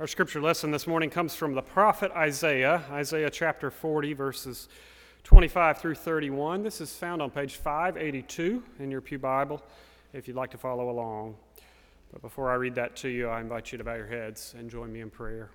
Our 0.00 0.06
scripture 0.06 0.40
lesson 0.40 0.70
this 0.70 0.86
morning 0.86 1.10
comes 1.10 1.34
from 1.34 1.54
the 1.54 1.60
prophet 1.60 2.12
Isaiah, 2.12 2.84
Isaiah 2.92 3.30
chapter 3.30 3.68
40, 3.68 4.12
verses 4.12 4.68
25 5.24 5.78
through 5.78 5.96
31. 5.96 6.62
This 6.62 6.80
is 6.80 6.94
found 6.94 7.20
on 7.20 7.32
page 7.32 7.56
582 7.56 8.62
in 8.78 8.92
your 8.92 9.00
Pew 9.00 9.18
Bible 9.18 9.60
if 10.12 10.28
you'd 10.28 10.36
like 10.36 10.52
to 10.52 10.56
follow 10.56 10.88
along. 10.88 11.34
But 12.12 12.22
before 12.22 12.48
I 12.48 12.54
read 12.54 12.76
that 12.76 12.94
to 12.98 13.08
you, 13.08 13.26
I 13.26 13.40
invite 13.40 13.72
you 13.72 13.78
to 13.78 13.82
bow 13.82 13.96
your 13.96 14.06
heads 14.06 14.54
and 14.56 14.70
join 14.70 14.92
me 14.92 15.00
in 15.00 15.10
prayer. 15.10 15.50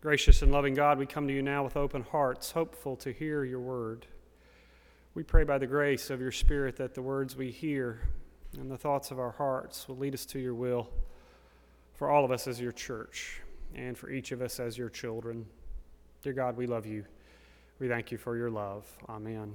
Gracious 0.00 0.40
and 0.40 0.50
loving 0.50 0.72
God, 0.72 0.96
we 0.96 1.04
come 1.04 1.28
to 1.28 1.34
you 1.34 1.42
now 1.42 1.62
with 1.62 1.76
open 1.76 2.04
hearts, 2.04 2.52
hopeful 2.52 2.96
to 2.96 3.12
hear 3.12 3.44
your 3.44 3.60
word. 3.60 4.06
We 5.12 5.24
pray 5.24 5.44
by 5.44 5.58
the 5.58 5.66
grace 5.66 6.08
of 6.08 6.22
your 6.22 6.32
Spirit 6.32 6.76
that 6.76 6.94
the 6.94 7.02
words 7.02 7.36
we 7.36 7.50
hear 7.50 8.00
and 8.60 8.70
the 8.70 8.76
thoughts 8.76 9.10
of 9.10 9.18
our 9.18 9.30
hearts 9.30 9.88
will 9.88 9.96
lead 9.96 10.14
us 10.14 10.26
to 10.26 10.38
your 10.38 10.54
will 10.54 10.88
for 11.94 12.10
all 12.10 12.24
of 12.24 12.30
us 12.30 12.48
as 12.48 12.60
your 12.60 12.72
church 12.72 13.40
and 13.74 13.96
for 13.96 14.10
each 14.10 14.32
of 14.32 14.42
us 14.42 14.58
as 14.58 14.76
your 14.76 14.88
children. 14.88 15.46
Dear 16.22 16.32
God, 16.32 16.56
we 16.56 16.66
love 16.66 16.84
you. 16.84 17.04
We 17.78 17.88
thank 17.88 18.10
you 18.10 18.18
for 18.18 18.36
your 18.36 18.50
love. 18.50 18.84
Amen. 19.08 19.54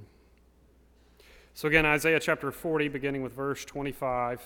So, 1.52 1.68
again, 1.68 1.84
Isaiah 1.84 2.18
chapter 2.18 2.50
40, 2.50 2.88
beginning 2.88 3.22
with 3.22 3.32
verse 3.32 3.64
25. 3.64 4.40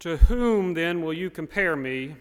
To 0.00 0.16
whom 0.16 0.74
then 0.74 1.02
will 1.02 1.12
you 1.12 1.28
compare 1.28 1.76
me, 1.76 2.16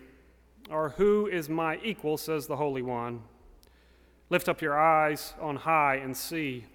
or 0.70 0.90
who 0.90 1.28
is 1.28 1.48
my 1.48 1.80
equal, 1.82 2.18
says 2.18 2.48
the 2.48 2.58
Holy 2.58 2.82
One? 2.82 3.22
Lift 4.30 4.50
up 4.50 4.62
your 4.62 4.78
eyes 4.78 5.34
on 5.40 5.56
high 5.56 5.96
and 5.96 6.16
see. 6.16 6.66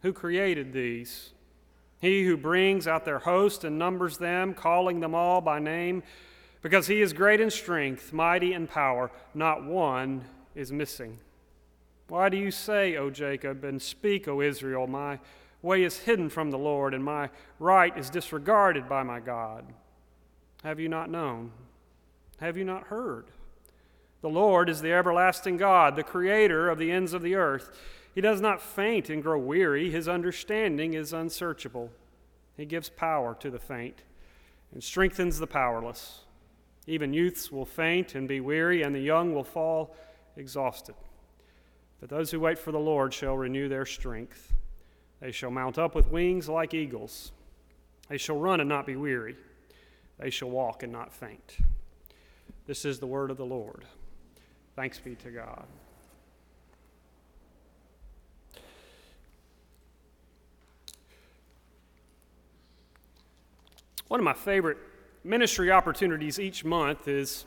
Who 0.00 0.14
created 0.14 0.72
these? 0.72 1.33
He 2.04 2.24
who 2.24 2.36
brings 2.36 2.86
out 2.86 3.06
their 3.06 3.20
host 3.20 3.64
and 3.64 3.78
numbers 3.78 4.18
them, 4.18 4.52
calling 4.52 5.00
them 5.00 5.14
all 5.14 5.40
by 5.40 5.58
name, 5.58 6.02
because 6.60 6.86
he 6.86 7.00
is 7.00 7.14
great 7.14 7.40
in 7.40 7.50
strength, 7.50 8.12
mighty 8.12 8.52
in 8.52 8.66
power, 8.66 9.10
not 9.32 9.64
one 9.64 10.26
is 10.54 10.70
missing. 10.70 11.18
Why 12.08 12.28
do 12.28 12.36
you 12.36 12.50
say, 12.50 12.98
O 12.98 13.08
Jacob, 13.08 13.64
and 13.64 13.80
speak, 13.80 14.28
O 14.28 14.42
Israel, 14.42 14.86
my 14.86 15.18
way 15.62 15.82
is 15.82 16.00
hidden 16.00 16.28
from 16.28 16.50
the 16.50 16.58
Lord, 16.58 16.92
and 16.92 17.02
my 17.02 17.30
right 17.58 17.96
is 17.96 18.10
disregarded 18.10 18.86
by 18.86 19.02
my 19.02 19.18
God? 19.18 19.64
Have 20.62 20.78
you 20.78 20.90
not 20.90 21.08
known? 21.08 21.52
Have 22.38 22.58
you 22.58 22.64
not 22.64 22.88
heard? 22.88 23.28
The 24.20 24.28
Lord 24.28 24.68
is 24.68 24.82
the 24.82 24.92
everlasting 24.92 25.56
God, 25.56 25.96
the 25.96 26.02
creator 26.02 26.68
of 26.68 26.76
the 26.76 26.92
ends 26.92 27.14
of 27.14 27.22
the 27.22 27.34
earth. 27.34 27.74
He 28.14 28.20
does 28.20 28.40
not 28.40 28.62
faint 28.62 29.10
and 29.10 29.22
grow 29.22 29.38
weary. 29.38 29.90
His 29.90 30.08
understanding 30.08 30.94
is 30.94 31.12
unsearchable. 31.12 31.90
He 32.56 32.64
gives 32.64 32.88
power 32.88 33.36
to 33.40 33.50
the 33.50 33.58
faint 33.58 34.02
and 34.72 34.82
strengthens 34.82 35.38
the 35.38 35.46
powerless. 35.46 36.20
Even 36.86 37.12
youths 37.12 37.50
will 37.50 37.64
faint 37.64 38.14
and 38.14 38.28
be 38.28 38.40
weary, 38.40 38.82
and 38.82 38.94
the 38.94 39.00
young 39.00 39.34
will 39.34 39.44
fall 39.44 39.96
exhausted. 40.36 40.94
But 42.00 42.10
those 42.10 42.30
who 42.30 42.40
wait 42.40 42.58
for 42.58 42.72
the 42.72 42.78
Lord 42.78 43.14
shall 43.14 43.36
renew 43.36 43.68
their 43.68 43.86
strength. 43.86 44.52
They 45.20 45.32
shall 45.32 45.50
mount 45.50 45.78
up 45.78 45.94
with 45.94 46.08
wings 46.08 46.48
like 46.48 46.74
eagles. 46.74 47.32
They 48.08 48.18
shall 48.18 48.36
run 48.36 48.60
and 48.60 48.68
not 48.68 48.86
be 48.86 48.96
weary. 48.96 49.36
They 50.18 50.30
shall 50.30 50.50
walk 50.50 50.82
and 50.82 50.92
not 50.92 51.12
faint. 51.12 51.56
This 52.66 52.84
is 52.84 52.98
the 52.98 53.06
word 53.06 53.30
of 53.30 53.38
the 53.38 53.46
Lord. 53.46 53.84
Thanks 54.76 54.98
be 54.98 55.14
to 55.16 55.30
God. 55.30 55.64
One 64.08 64.20
of 64.20 64.24
my 64.24 64.34
favorite 64.34 64.76
ministry 65.24 65.70
opportunities 65.70 66.38
each 66.38 66.62
month 66.62 67.08
is 67.08 67.46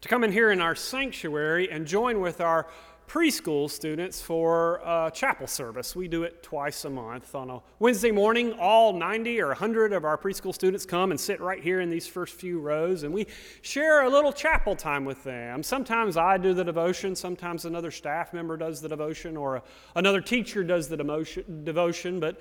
to 0.00 0.08
come 0.08 0.24
in 0.24 0.32
here 0.32 0.50
in 0.50 0.62
our 0.62 0.74
sanctuary 0.74 1.70
and 1.70 1.86
join 1.86 2.20
with 2.22 2.40
our 2.40 2.66
preschool 3.06 3.70
students 3.70 4.18
for 4.18 4.76
a 4.76 5.10
chapel 5.12 5.46
service. 5.46 5.94
We 5.94 6.08
do 6.08 6.22
it 6.22 6.42
twice 6.42 6.86
a 6.86 6.90
month. 6.90 7.34
On 7.34 7.50
a 7.50 7.60
Wednesday 7.80 8.10
morning, 8.10 8.54
all 8.54 8.94
90 8.94 9.42
or 9.42 9.48
100 9.48 9.92
of 9.92 10.06
our 10.06 10.16
preschool 10.16 10.54
students 10.54 10.86
come 10.86 11.10
and 11.10 11.20
sit 11.20 11.38
right 11.38 11.62
here 11.62 11.80
in 11.80 11.90
these 11.90 12.06
first 12.06 12.32
few 12.32 12.60
rows, 12.60 13.02
and 13.02 13.12
we 13.12 13.26
share 13.60 14.04
a 14.04 14.08
little 14.08 14.32
chapel 14.32 14.74
time 14.74 15.04
with 15.04 15.22
them. 15.22 15.62
Sometimes 15.62 16.16
I 16.16 16.38
do 16.38 16.54
the 16.54 16.64
devotion, 16.64 17.14
sometimes 17.14 17.66
another 17.66 17.90
staff 17.90 18.32
member 18.32 18.56
does 18.56 18.80
the 18.80 18.88
devotion, 18.88 19.36
or 19.36 19.62
another 19.94 20.22
teacher 20.22 20.64
does 20.64 20.88
the 20.88 20.96
devotion, 20.96 22.20
but 22.20 22.40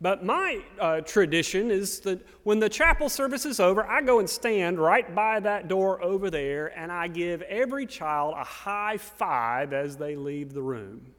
but 0.00 0.24
my 0.24 0.60
uh, 0.80 1.00
tradition 1.02 1.70
is 1.70 2.00
that 2.00 2.26
when 2.42 2.58
the 2.58 2.68
chapel 2.68 3.08
service 3.08 3.46
is 3.46 3.60
over, 3.60 3.86
I 3.86 4.02
go 4.02 4.18
and 4.18 4.28
stand 4.28 4.78
right 4.78 5.14
by 5.14 5.40
that 5.40 5.68
door 5.68 6.02
over 6.02 6.30
there 6.30 6.76
and 6.78 6.90
I 6.90 7.08
give 7.08 7.42
every 7.42 7.86
child 7.86 8.34
a 8.36 8.44
high 8.44 8.98
five 8.98 9.72
as 9.72 9.96
they 9.96 10.16
leave 10.16 10.52
the 10.52 10.62
room. 10.62 11.14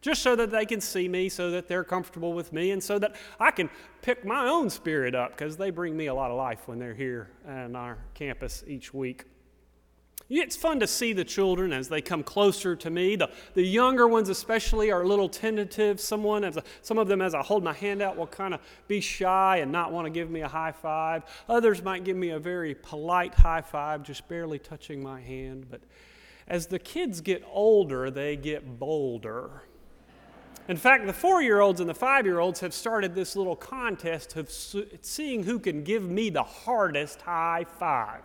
Just 0.00 0.22
so 0.22 0.36
that 0.36 0.50
they 0.50 0.66
can 0.66 0.80
see 0.80 1.08
me, 1.08 1.28
so 1.28 1.50
that 1.50 1.66
they're 1.66 1.84
comfortable 1.84 2.34
with 2.34 2.52
me, 2.52 2.72
and 2.72 2.82
so 2.82 2.98
that 2.98 3.16
I 3.40 3.50
can 3.50 3.70
pick 4.02 4.22
my 4.22 4.48
own 4.48 4.68
spirit 4.68 5.14
up 5.14 5.30
because 5.30 5.56
they 5.56 5.70
bring 5.70 5.96
me 5.96 6.06
a 6.06 6.14
lot 6.14 6.30
of 6.30 6.36
life 6.36 6.68
when 6.68 6.78
they're 6.78 6.92
here 6.92 7.30
on 7.48 7.74
our 7.74 7.96
campus 8.12 8.64
each 8.66 8.92
week. 8.92 9.24
It's 10.30 10.56
fun 10.56 10.80
to 10.80 10.86
see 10.86 11.12
the 11.12 11.24
children 11.24 11.72
as 11.72 11.88
they 11.88 12.00
come 12.00 12.22
closer 12.22 12.74
to 12.76 12.90
me. 12.90 13.14
The, 13.14 13.30
the 13.52 13.62
younger 13.62 14.08
ones, 14.08 14.30
especially, 14.30 14.90
are 14.90 15.02
a 15.02 15.06
little 15.06 15.28
tentative. 15.28 16.00
Someone, 16.00 16.44
as 16.44 16.56
a, 16.56 16.62
some 16.80 16.96
of 16.96 17.08
them, 17.08 17.20
as 17.20 17.34
I 17.34 17.42
hold 17.42 17.62
my 17.62 17.74
hand 17.74 18.00
out, 18.00 18.16
will 18.16 18.26
kind 18.26 18.54
of 18.54 18.60
be 18.88 19.00
shy 19.00 19.58
and 19.58 19.70
not 19.70 19.92
want 19.92 20.06
to 20.06 20.10
give 20.10 20.30
me 20.30 20.40
a 20.40 20.48
high 20.48 20.72
five. 20.72 21.24
Others 21.48 21.82
might 21.82 22.04
give 22.04 22.16
me 22.16 22.30
a 22.30 22.38
very 22.38 22.74
polite 22.74 23.34
high 23.34 23.60
five, 23.60 24.02
just 24.02 24.26
barely 24.26 24.58
touching 24.58 25.02
my 25.02 25.20
hand. 25.20 25.66
But 25.70 25.82
as 26.48 26.66
the 26.68 26.78
kids 26.78 27.20
get 27.20 27.44
older, 27.52 28.10
they 28.10 28.36
get 28.36 28.78
bolder. 28.78 29.62
In 30.68 30.78
fact, 30.78 31.06
the 31.06 31.12
four 31.12 31.42
year 31.42 31.60
olds 31.60 31.80
and 31.80 31.90
the 31.90 31.94
five 31.94 32.24
year 32.24 32.38
olds 32.38 32.60
have 32.60 32.72
started 32.72 33.14
this 33.14 33.36
little 33.36 33.56
contest 33.56 34.36
of 34.36 34.50
seeing 34.50 35.42
who 35.42 35.58
can 35.58 35.84
give 35.84 36.08
me 36.08 36.30
the 36.30 36.42
hardest 36.42 37.20
high 37.20 37.66
five. 37.78 38.24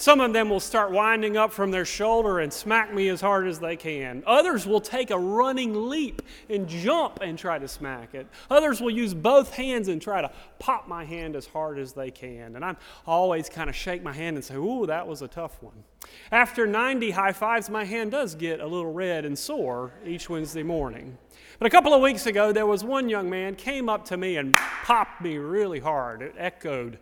Some 0.00 0.22
of 0.22 0.32
them 0.32 0.48
will 0.48 0.60
start 0.60 0.92
winding 0.92 1.36
up 1.36 1.52
from 1.52 1.70
their 1.70 1.84
shoulder 1.84 2.38
and 2.38 2.50
smack 2.50 2.90
me 2.94 3.10
as 3.10 3.20
hard 3.20 3.46
as 3.46 3.58
they 3.58 3.76
can. 3.76 4.22
Others 4.26 4.66
will 4.66 4.80
take 4.80 5.10
a 5.10 5.18
running 5.18 5.90
leap 5.90 6.22
and 6.48 6.66
jump 6.66 7.18
and 7.20 7.38
try 7.38 7.58
to 7.58 7.68
smack 7.68 8.14
it. 8.14 8.26
Others 8.48 8.80
will 8.80 8.90
use 8.90 9.12
both 9.12 9.52
hands 9.52 9.88
and 9.88 10.00
try 10.00 10.22
to 10.22 10.32
pop 10.58 10.88
my 10.88 11.04
hand 11.04 11.36
as 11.36 11.44
hard 11.44 11.78
as 11.78 11.92
they 11.92 12.10
can. 12.10 12.56
And 12.56 12.64
I'm 12.64 12.78
always 13.06 13.50
kind 13.50 13.68
of 13.68 13.76
shake 13.76 14.02
my 14.02 14.14
hand 14.14 14.36
and 14.36 14.44
say, 14.44 14.54
Ooh, 14.54 14.86
that 14.86 15.06
was 15.06 15.20
a 15.20 15.28
tough 15.28 15.62
one. 15.62 15.84
After 16.32 16.66
90 16.66 17.10
high 17.10 17.32
fives, 17.32 17.68
my 17.68 17.84
hand 17.84 18.12
does 18.12 18.34
get 18.34 18.60
a 18.60 18.66
little 18.66 18.94
red 18.94 19.26
and 19.26 19.38
sore 19.38 19.92
each 20.06 20.30
Wednesday 20.30 20.62
morning. 20.62 21.18
But 21.58 21.66
a 21.66 21.70
couple 21.70 21.92
of 21.92 22.00
weeks 22.00 22.24
ago, 22.24 22.52
there 22.52 22.64
was 22.64 22.82
one 22.82 23.10
young 23.10 23.28
man 23.28 23.54
came 23.54 23.90
up 23.90 24.06
to 24.06 24.16
me 24.16 24.38
and 24.38 24.56
popped 24.56 25.20
me 25.20 25.36
really 25.36 25.80
hard. 25.80 26.22
It 26.22 26.36
echoed 26.38 26.98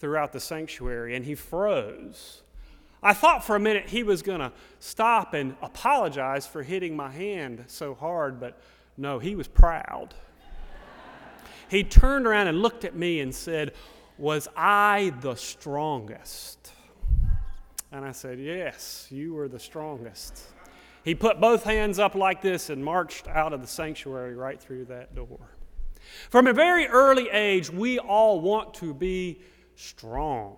throughout 0.00 0.32
the 0.32 0.40
sanctuary, 0.40 1.14
and 1.14 1.24
he 1.24 1.34
froze. 1.34 2.42
I 3.02 3.12
thought 3.12 3.44
for 3.44 3.54
a 3.54 3.60
minute 3.60 3.88
he 3.88 4.02
was 4.02 4.22
going 4.22 4.40
to 4.40 4.52
stop 4.78 5.34
and 5.34 5.54
apologize 5.62 6.46
for 6.46 6.62
hitting 6.62 6.96
my 6.96 7.10
hand 7.10 7.64
so 7.66 7.94
hard, 7.94 8.40
but 8.40 8.58
no, 8.96 9.18
he 9.18 9.34
was 9.34 9.46
proud. 9.46 10.14
he 11.70 11.84
turned 11.84 12.26
around 12.26 12.48
and 12.48 12.60
looked 12.60 12.84
at 12.84 12.96
me 12.96 13.20
and 13.20 13.34
said, 13.34 13.72
Was 14.18 14.48
I 14.56 15.12
the 15.20 15.34
strongest? 15.34 16.72
And 17.92 18.04
I 18.04 18.12
said, 18.12 18.38
Yes, 18.38 19.06
you 19.10 19.34
were 19.34 19.48
the 19.48 19.58
strongest. 19.58 20.42
He 21.02 21.14
put 21.14 21.40
both 21.40 21.64
hands 21.64 21.98
up 21.98 22.14
like 22.14 22.42
this 22.42 22.68
and 22.68 22.84
marched 22.84 23.26
out 23.28 23.54
of 23.54 23.62
the 23.62 23.66
sanctuary 23.66 24.34
right 24.34 24.60
through 24.60 24.86
that 24.86 25.14
door. 25.14 25.38
From 26.28 26.46
a 26.46 26.52
very 26.52 26.86
early 26.86 27.30
age, 27.30 27.70
we 27.70 27.98
all 27.98 28.40
want 28.40 28.74
to 28.74 28.92
be 28.92 29.40
strong. 29.80 30.56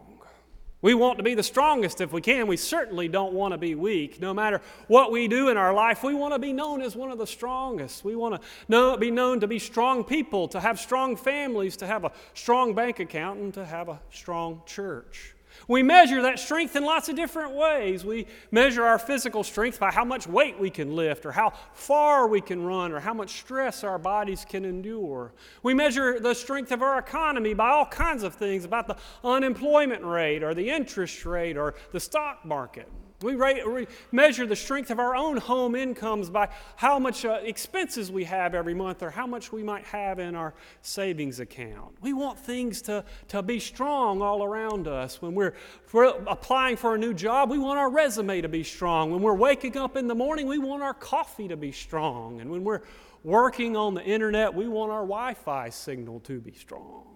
We 0.83 0.95
want 0.95 1.19
to 1.19 1.23
be 1.23 1.35
the 1.35 1.45
strongest 1.45 2.01
if 2.01 2.13
we 2.13 2.21
can. 2.21 2.49
We 2.49 2.57
certainly 2.57 3.07
don't 3.07 3.33
want 3.33 3.53
to 3.53 3.59
be 3.59 3.77
weak. 3.77 4.21
No 4.21 4.35
matter 4.35 4.61
what 4.89 5.13
we 5.13 5.29
do 5.29 5.49
in 5.49 5.57
our 5.57 5.73
life, 5.73 6.03
we 6.03 6.13
want 6.13 6.35
to 6.35 6.41
be 6.41 6.53
known 6.53 6.83
as 6.83 6.97
one 6.97 7.13
of 7.13 7.19
the 7.19 7.27
strongest. 7.27 8.05
We 8.05 8.17
want 8.17 8.35
to 8.35 8.49
know, 8.67 8.97
be 8.97 9.13
known 9.13 9.39
to 9.41 9.47
be 9.47 9.61
strong 9.61 10.03
people, 10.03 10.49
to 10.49 10.59
have 10.59 10.81
strong 10.81 11.15
families, 11.15 11.77
to 11.77 11.87
have 11.87 12.05
a 12.05 12.11
strong 12.35 12.75
bank 12.75 12.99
account, 12.99 13.39
and 13.39 13.55
to 13.55 13.65
have 13.65 13.89
a 13.89 14.01
strong 14.11 14.63
church. 14.67 15.37
We 15.69 15.83
measure 15.83 16.23
that 16.23 16.39
strength 16.39 16.77
in 16.77 16.85
lots 16.85 17.09
of 17.09 17.17
different 17.17 17.55
ways. 17.55 18.05
We 18.05 18.27
measure 18.51 18.83
our 18.85 18.99
physical 18.99 19.45
strength 19.45 19.79
by 19.79 19.91
how 19.91 20.05
much 20.05 20.27
weight 20.27 20.59
we 20.59 20.71
can 20.71 20.95
lift, 20.97 21.27
or 21.27 21.33
how 21.33 21.53
far 21.73 22.27
we 22.27 22.41
can 22.41 22.65
run, 22.65 22.93
or 22.93 23.01
how 23.01 23.15
much 23.15 23.41
stress 23.41 23.85
our 23.85 23.99
bodies 23.99 24.45
can 24.49 24.65
endure. 24.65 25.33
We 25.63 25.75
measure 25.75 26.21
the 26.21 26.35
strength 26.35 26.73
of 26.73 26.83
our 26.83 26.99
economy 26.99 27.55
by 27.55 27.71
all 27.71 27.87
kinds 27.87 28.23
of 28.23 28.35
things 28.35 28.65
about 28.65 28.87
the 28.87 28.97
unemployment 29.25 30.05
rate, 30.05 30.43
or 30.43 30.55
the 30.55 30.71
interest 30.71 31.25
rate, 31.25 31.57
or 31.57 31.75
the 31.93 32.01
stock 32.01 32.45
market. 32.45 32.89
We, 33.23 33.35
rate, 33.35 33.69
we, 33.69 33.87
measure 34.11 34.47
the 34.47 34.57
strength 34.57 34.91
of 34.91 34.99
our 34.99 35.15
own 35.15 35.37
home 35.37 35.75
incomes 35.75 36.31
by 36.31 36.49
how 36.77 36.99
much 36.99 37.25
uh, 37.25 37.41
expenses 37.43 38.11
we 38.11 38.25
have 38.25 38.55
every 38.55 38.75
month 38.75 39.03
or 39.03 39.11
how 39.11 39.27
much 39.27 39.53
we 39.53 39.63
might 39.63 39.85
have 39.85 40.19
in 40.19 40.35
our 40.35 40.55
savings 40.81 41.41
account. 41.41 41.97
We 42.01 42.13
want 42.13 42.39
things 42.39 42.83
to, 42.83 43.05
to 43.29 43.43
be 43.43 43.59
strong 43.61 44.23
all 44.23 44.43
around 44.43 44.89
us. 44.89 45.23
When 45.23 45.35
we're, 45.35 45.55
we're 45.93 46.07
applying 46.27 46.77
for 46.77 46.95
a 46.95 46.99
new 46.99 47.15
job, 47.15 47.51
we 47.51 47.59
want 47.59 47.79
our 47.79 47.91
resume 47.91 48.41
to 48.41 48.49
be 48.49 48.65
strong. 48.65 49.11
When 49.11 49.23
we're 49.23 49.35
waking 49.35 49.77
up 49.77 49.97
in 49.97 50.09
the 50.09 50.15
morning, 50.15 50.47
we 50.47 50.59
want 50.59 50.83
our 50.83 50.95
coffee 50.95 51.49
to 51.49 51.57
be 51.57 51.73
strong. 51.73 52.41
And 52.41 52.51
when 52.51 52.65
we're 52.65 52.83
working 53.25 53.77
on 53.77 53.95
the 53.95 54.03
internet, 54.03 54.53
we 54.55 54.69
want 54.69 54.91
our 54.91 55.03
Wi 55.03 55.35
Fi 55.35 55.69
signal 55.69 56.21
to 56.21 56.41
be 56.41 56.53
strong. 56.53 57.07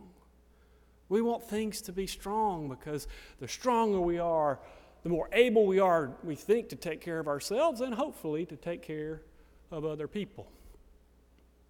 We 1.08 1.22
want 1.22 1.44
things 1.44 1.80
to 1.82 1.92
be 1.92 2.06
strong 2.06 2.68
because 2.68 3.06
the 3.38 3.46
stronger 3.46 4.00
we 4.00 4.18
are, 4.18 4.58
the 5.06 5.10
more 5.10 5.28
able 5.32 5.66
we 5.66 5.78
are, 5.78 6.10
we 6.24 6.34
think, 6.34 6.68
to 6.68 6.74
take 6.74 7.00
care 7.00 7.20
of 7.20 7.28
ourselves 7.28 7.80
and 7.80 7.94
hopefully 7.94 8.44
to 8.44 8.56
take 8.56 8.82
care 8.82 9.22
of 9.70 9.84
other 9.84 10.08
people. 10.08 10.48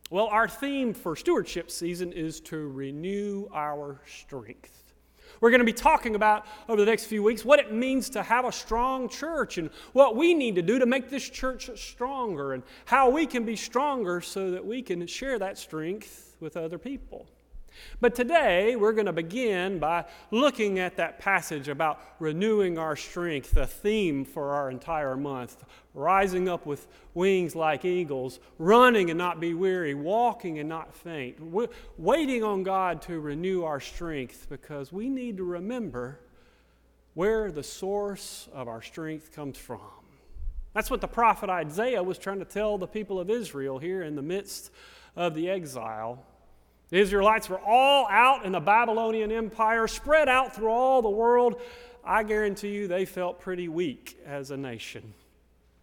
Well, 0.09 0.29
our 0.29 0.49
theme 0.49 0.95
for 0.95 1.15
stewardship 1.17 1.71
season 1.71 2.13
is 2.13 2.41
to 2.41 2.57
renew 2.57 3.47
our 3.53 4.01
strength. 4.07 4.95
We're 5.43 5.51
going 5.51 5.61
to 5.61 5.67
be 5.67 5.75
talking 5.75 6.15
about 6.15 6.47
over 6.67 6.81
the 6.81 6.91
next 6.91 7.05
few 7.05 7.23
weeks 7.23 7.45
what 7.45 7.61
it 7.61 7.75
means 7.75 8.09
to 8.11 8.23
have 8.23 8.47
a 8.47 8.53
strong 8.53 9.07
church 9.07 9.59
and 9.59 9.69
what 9.93 10.17
we 10.17 10.33
need 10.33 10.55
to 10.55 10.63
do 10.63 10.79
to 10.79 10.87
make 10.87 11.11
this 11.11 11.29
church 11.29 11.69
stronger 11.79 12.55
and 12.55 12.63
how 12.87 13.11
we 13.11 13.27
can 13.27 13.45
be 13.45 13.55
stronger 13.55 14.23
so 14.23 14.51
that 14.53 14.65
we 14.65 14.81
can 14.81 15.07
share 15.07 15.39
that 15.39 15.59
strength 15.59 16.39
with 16.41 16.57
other 16.57 16.79
people. 16.79 17.27
But 18.01 18.15
today, 18.15 18.77
we're 18.77 18.93
going 18.93 19.07
to 19.07 19.13
begin 19.13 19.79
by 19.79 20.05
looking 20.31 20.79
at 20.79 20.97
that 20.97 21.19
passage 21.19 21.69
about 21.69 22.01
renewing 22.19 22.79
our 22.79 22.97
strength, 22.97 23.53
the 23.53 23.67
theme 23.67 24.25
for 24.25 24.53
our 24.53 24.71
entire 24.71 25.17
month. 25.17 25.65
Rising 25.95 26.49
up 26.49 26.67
with 26.67 26.87
wings 27.15 27.57
like 27.57 27.85
eagles, 27.85 28.39
running 28.59 29.09
and 29.11 29.17
not 29.17 29.41
be 29.41 29.55
weary, 29.55 29.95
walking 29.95 30.59
and 30.59 30.69
not 30.69 30.95
faint, 30.95 31.39
waiting 31.97 32.45
on 32.45 32.63
God 32.63 33.01
to 33.03 33.19
renew 33.19 33.65
our 33.65 33.81
strength 33.81 34.47
because 34.51 34.93
we 34.93 35.09
need 35.09 35.39
to 35.39 35.45
remember 35.45 36.21
where 37.15 37.51
the 37.51 37.63
source 37.63 38.47
of 38.53 38.69
our 38.69 38.83
strength 38.83 39.33
comes 39.33 39.57
from. 39.57 39.81
That's 40.75 40.91
what 40.91 41.01
the 41.01 41.09
prophet 41.09 41.49
Isaiah 41.49 42.03
was 42.03 42.19
trying 42.19 42.41
to 42.41 42.45
tell 42.45 42.77
the 42.77 42.87
people 42.87 43.19
of 43.19 43.31
Israel 43.31 43.79
here 43.79 44.03
in 44.03 44.15
the 44.15 44.21
midst 44.21 44.71
of 45.17 45.35
the 45.35 45.49
exile. 45.49 46.23
The 46.91 46.99
Israelites 46.99 47.49
were 47.49 47.61
all 47.61 48.07
out 48.09 48.45
in 48.45 48.53
the 48.53 48.61
Babylonian 48.61 49.33
Empire, 49.33 49.89
spread 49.89 50.29
out 50.29 50.55
through 50.55 50.71
all 50.71 51.03
the 51.03 51.11
world. 51.11 51.61
I 52.05 52.23
guarantee 52.23 52.69
you 52.69 52.87
they 52.87 53.05
felt 53.05 53.41
pretty 53.41 53.69
weak 53.69 54.19
as 54.25 54.53
a 54.53 54.57
nation. 54.57 55.13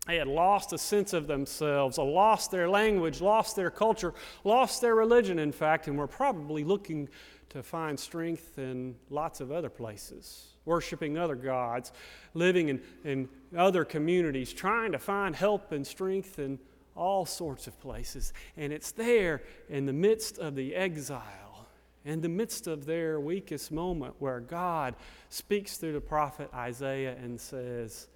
They 0.07 0.17
had 0.17 0.27
lost 0.27 0.73
a 0.73 0.77
sense 0.77 1.13
of 1.13 1.27
themselves, 1.27 1.97
lost 1.97 2.51
their 2.51 2.69
language, 2.69 3.21
lost 3.21 3.55
their 3.55 3.71
culture, 3.71 4.13
lost 4.44 4.81
their 4.81 4.95
religion, 4.95 5.39
in 5.39 5.51
fact, 5.51 5.88
and 5.88 5.97
were 5.97 6.07
probably 6.07 6.63
looking 6.63 7.09
to 7.50 7.63
find 7.63 8.00
strength 8.00 8.57
in 8.57 8.95
lots 9.09 9.39
of 9.39 9.51
other 9.51 9.69
places, 9.69 10.47
worshiping 10.65 11.17
other 11.17 11.35
gods, 11.35 11.91
living 12.33 12.69
in, 12.69 12.81
in 13.03 13.29
other 13.55 13.85
communities, 13.85 14.51
trying 14.51 14.91
to 14.91 15.00
find 15.00 15.35
help 15.35 15.71
and 15.71 15.85
strength 15.85 16.39
in 16.39 16.59
all 16.95 17.25
sorts 17.25 17.68
of 17.68 17.80
places. 17.80 18.34
And 18.57 18.72
it's 18.72 18.92
there 18.92 19.42
in 19.69 19.86
the 19.86 19.94
midst 19.94 20.38
of 20.38 20.56
the 20.56 20.75
exile, 20.75 21.68
in 22.06 22.22
the 22.22 22.30
midst 22.30 22.68
of 22.68 22.86
their 22.86 23.19
weakest 23.19 23.72
moment, 23.72 24.16
where 24.19 24.40
God 24.40 24.95
speaks 25.30 25.78
through 25.78 25.94
the 25.94 26.01
prophet 26.01 26.50
Isaiah 26.54 27.16
and 27.22 27.40
says, 27.40 28.07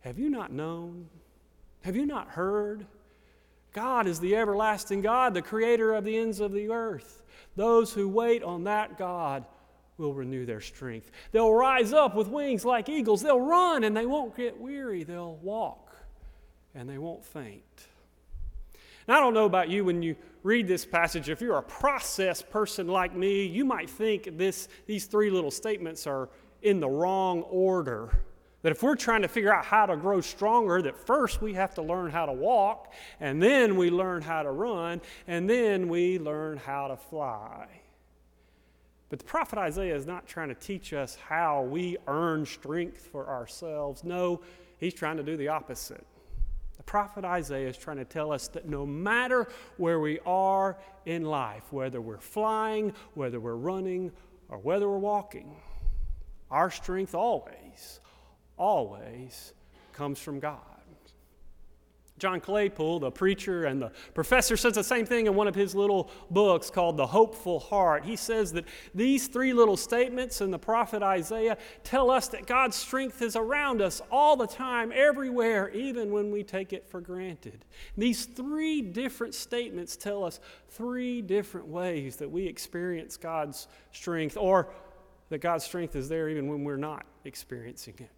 Have 0.00 0.18
you 0.18 0.30
not 0.30 0.52
known? 0.52 1.08
Have 1.82 1.96
you 1.96 2.06
not 2.06 2.28
heard? 2.28 2.86
God 3.72 4.06
is 4.06 4.18
the 4.20 4.36
everlasting 4.36 5.00
God, 5.00 5.32
the 5.32 5.42
creator 5.42 5.94
of 5.94 6.04
the 6.04 6.16
ends 6.18 6.40
of 6.40 6.52
the 6.52 6.70
earth. 6.70 7.22
Those 7.56 7.92
who 7.92 8.08
wait 8.08 8.42
on 8.42 8.64
that 8.64 8.98
God 8.98 9.44
will 9.96 10.14
renew 10.14 10.46
their 10.46 10.60
strength. 10.60 11.10
They'll 11.30 11.52
rise 11.52 11.92
up 11.92 12.14
with 12.14 12.26
wings 12.26 12.64
like 12.64 12.88
eagles. 12.88 13.22
They'll 13.22 13.40
run 13.40 13.84
and 13.84 13.96
they 13.96 14.06
won't 14.06 14.36
get 14.36 14.58
weary. 14.58 15.04
They'll 15.04 15.36
walk 15.36 15.94
and 16.74 16.88
they 16.88 16.98
won't 16.98 17.24
faint. 17.24 17.62
And 19.06 19.16
I 19.16 19.20
don't 19.20 19.34
know 19.34 19.46
about 19.46 19.68
you 19.68 19.84
when 19.84 20.02
you 20.02 20.16
read 20.42 20.66
this 20.68 20.84
passage, 20.84 21.28
if 21.28 21.40
you're 21.40 21.58
a 21.58 21.62
process 21.62 22.42
person 22.42 22.88
like 22.88 23.14
me, 23.14 23.44
you 23.46 23.64
might 23.64 23.90
think 23.90 24.36
this, 24.38 24.68
these 24.86 25.06
three 25.06 25.30
little 25.30 25.50
statements 25.50 26.06
are 26.06 26.28
in 26.62 26.80
the 26.80 26.88
wrong 26.88 27.42
order. 27.42 28.10
That 28.62 28.72
if 28.72 28.82
we're 28.82 28.96
trying 28.96 29.22
to 29.22 29.28
figure 29.28 29.54
out 29.54 29.64
how 29.64 29.86
to 29.86 29.96
grow 29.96 30.20
stronger, 30.20 30.82
that 30.82 30.96
first 31.06 31.40
we 31.40 31.54
have 31.54 31.74
to 31.74 31.82
learn 31.82 32.10
how 32.10 32.26
to 32.26 32.32
walk, 32.32 32.92
and 33.18 33.42
then 33.42 33.76
we 33.76 33.90
learn 33.90 34.20
how 34.20 34.42
to 34.42 34.50
run, 34.50 35.00
and 35.26 35.48
then 35.48 35.88
we 35.88 36.18
learn 36.18 36.58
how 36.58 36.88
to 36.88 36.96
fly. 36.96 37.66
But 39.08 39.18
the 39.18 39.24
prophet 39.24 39.58
Isaiah 39.58 39.96
is 39.96 40.06
not 40.06 40.26
trying 40.26 40.48
to 40.48 40.54
teach 40.54 40.92
us 40.92 41.16
how 41.16 41.62
we 41.62 41.96
earn 42.06 42.44
strength 42.44 43.08
for 43.10 43.28
ourselves. 43.28 44.04
No, 44.04 44.42
he's 44.78 44.94
trying 44.94 45.16
to 45.16 45.22
do 45.22 45.36
the 45.36 45.48
opposite. 45.48 46.06
The 46.80 46.84
prophet 46.84 47.26
Isaiah 47.26 47.68
is 47.68 47.76
trying 47.76 47.98
to 47.98 48.06
tell 48.06 48.32
us 48.32 48.48
that 48.48 48.66
no 48.66 48.86
matter 48.86 49.48
where 49.76 50.00
we 50.00 50.18
are 50.24 50.78
in 51.04 51.24
life, 51.26 51.70
whether 51.70 52.00
we're 52.00 52.16
flying, 52.16 52.94
whether 53.12 53.38
we're 53.38 53.56
running, 53.56 54.12
or 54.48 54.56
whether 54.56 54.88
we're 54.88 54.96
walking, 54.96 55.54
our 56.50 56.70
strength 56.70 57.14
always, 57.14 58.00
always 58.56 59.52
comes 59.92 60.18
from 60.18 60.40
God. 60.40 60.79
John 62.20 62.40
Claypool, 62.40 63.00
the 63.00 63.10
preacher 63.10 63.64
and 63.64 63.80
the 63.82 63.90
professor, 64.14 64.56
says 64.56 64.74
the 64.74 64.84
same 64.84 65.06
thing 65.06 65.26
in 65.26 65.34
one 65.34 65.48
of 65.48 65.54
his 65.54 65.74
little 65.74 66.10
books 66.30 66.70
called 66.70 66.96
The 66.96 67.06
Hopeful 67.06 67.58
Heart. 67.58 68.04
He 68.04 68.14
says 68.14 68.52
that 68.52 68.66
these 68.94 69.26
three 69.26 69.52
little 69.52 69.76
statements 69.76 70.40
in 70.40 70.50
the 70.50 70.58
prophet 70.58 71.02
Isaiah 71.02 71.56
tell 71.82 72.10
us 72.10 72.28
that 72.28 72.46
God's 72.46 72.76
strength 72.76 73.22
is 73.22 73.34
around 73.34 73.80
us 73.80 74.02
all 74.10 74.36
the 74.36 74.46
time, 74.46 74.92
everywhere, 74.94 75.70
even 75.70 76.12
when 76.12 76.30
we 76.30 76.44
take 76.44 76.72
it 76.72 76.86
for 76.86 77.00
granted. 77.00 77.64
These 77.96 78.26
three 78.26 78.82
different 78.82 79.34
statements 79.34 79.96
tell 79.96 80.22
us 80.22 80.38
three 80.68 81.22
different 81.22 81.66
ways 81.66 82.16
that 82.16 82.30
we 82.30 82.46
experience 82.46 83.16
God's 83.16 83.66
strength, 83.92 84.36
or 84.36 84.68
that 85.30 85.38
God's 85.38 85.64
strength 85.64 85.96
is 85.96 86.08
there 86.08 86.28
even 86.28 86.48
when 86.48 86.64
we're 86.64 86.76
not 86.76 87.06
experiencing 87.24 87.94
it. 87.98 88.10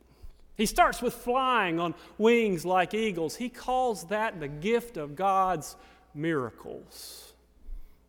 He 0.57 0.67
starts 0.67 1.01
with 1.01 1.15
flying 1.15 1.81
on 1.81 1.95
wings 2.19 2.65
like 2.65 2.95
eagles. 2.95 3.37
He 3.37 3.49
calls 3.49 4.05
that 4.09 4.39
the 4.39 4.49
gift 4.49 4.97
of 4.97 5.17
God's 5.17 5.77
miracles. 6.15 7.33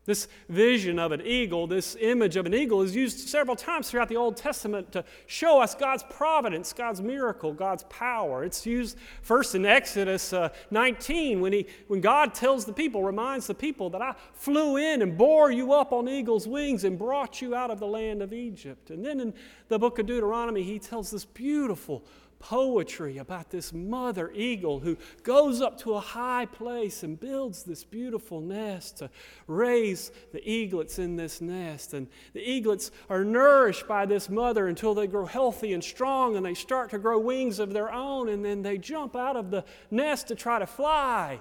This 0.05 0.27
vision 0.49 0.99
of 0.99 1.13
an 1.13 1.21
eagle, 1.21 1.65
this 1.65 1.95
image 1.97 2.35
of 2.35 2.45
an 2.45 2.53
eagle, 2.53 2.81
is 2.81 2.93
used 2.93 3.29
several 3.29 3.55
times 3.55 3.89
throughout 3.89 4.09
the 4.09 4.17
Old 4.17 4.35
Testament 4.35 4.91
to 4.91 5.05
show 5.27 5.61
us 5.61 5.75
God's 5.75 6.03
providence, 6.03 6.73
God's 6.73 7.01
miracle, 7.01 7.53
God's 7.53 7.83
power. 7.83 8.43
It's 8.43 8.65
used 8.65 8.97
first 9.21 9.55
in 9.55 9.65
Exodus 9.65 10.33
uh, 10.33 10.49
19 10.71 11.39
when, 11.39 11.53
he, 11.53 11.67
when 11.87 12.01
God 12.01 12.33
tells 12.33 12.65
the 12.65 12.73
people, 12.73 13.01
reminds 13.01 13.47
the 13.47 13.55
people 13.55 13.89
that 13.91 14.01
I 14.01 14.13
flew 14.33 14.75
in 14.75 15.01
and 15.01 15.17
bore 15.17 15.51
you 15.51 15.71
up 15.71 15.93
on 15.93 16.09
eagle's 16.09 16.49
wings 16.49 16.83
and 16.83 16.99
brought 16.99 17.41
you 17.41 17.55
out 17.55 17.71
of 17.71 17.79
the 17.79 17.87
land 17.87 18.21
of 18.21 18.33
Egypt. 18.33 18.89
And 18.89 19.05
then 19.05 19.21
in 19.21 19.33
the 19.69 19.79
book 19.79 19.99
of 19.99 20.05
Deuteronomy, 20.05 20.63
he 20.63 20.79
tells 20.79 21.11
this 21.11 21.23
beautiful 21.23 22.03
poetry 22.43 23.19
about 23.19 23.49
this 23.49 23.71
mother 23.71 24.29
eagle 24.35 24.81
who 24.81 24.97
goes 25.23 25.61
up 25.61 25.77
to 25.77 25.93
a 25.93 25.99
high 26.01 26.45
place 26.45 27.01
and 27.01 27.17
builds 27.17 27.63
this 27.63 27.85
beautiful 27.85 28.41
nest 28.41 28.97
to 28.97 29.09
raise 29.47 30.11
the 30.33 30.41
eaglets 30.41 30.99
in 30.99 31.15
this 31.15 31.39
nest. 31.39 31.93
And 31.93 32.05
the 32.33 32.41
eaglets 32.41 32.91
are 33.09 33.23
nourished 33.23 33.87
by 33.87 34.05
this 34.05 34.29
mother 34.29 34.67
until 34.67 34.93
they 34.93 35.07
grow 35.07 35.25
healthy 35.25 35.71
and 35.71 35.81
strong 35.81 36.35
and 36.35 36.45
they 36.45 36.53
start 36.53 36.89
to 36.89 36.99
grow 36.99 37.17
wings 37.17 37.59
of 37.59 37.71
their 37.71 37.93
own. 37.93 38.27
And 38.27 38.43
then 38.43 38.61
they 38.61 38.77
jump 38.77 39.15
out 39.15 39.37
of 39.37 39.49
the 39.49 39.63
nest 39.89 40.27
to 40.27 40.35
try 40.35 40.59
to 40.59 40.67
fly 40.67 41.39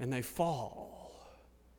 and 0.00 0.10
they 0.10 0.22
fall. 0.22 0.94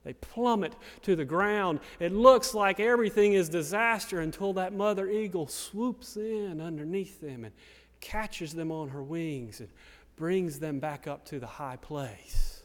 They 0.03 0.13
plummet 0.13 0.73
to 1.01 1.15
the 1.15 1.25
ground. 1.25 1.79
It 1.99 2.13
looks 2.13 2.53
like 2.53 2.79
everything 2.79 3.33
is 3.33 3.49
disaster 3.49 4.19
until 4.19 4.53
that 4.53 4.73
mother 4.73 5.09
eagle 5.09 5.47
swoops 5.47 6.17
in 6.17 6.61
underneath 6.61 7.19
them 7.19 7.43
and 7.43 7.53
catches 7.99 8.53
them 8.53 8.71
on 8.71 8.89
her 8.89 9.03
wings 9.03 9.59
and 9.59 9.69
brings 10.15 10.59
them 10.59 10.79
back 10.79 11.07
up 11.07 11.25
to 11.25 11.39
the 11.39 11.47
high 11.47 11.77
place. 11.77 12.63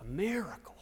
A 0.00 0.04
miracle. 0.04 0.76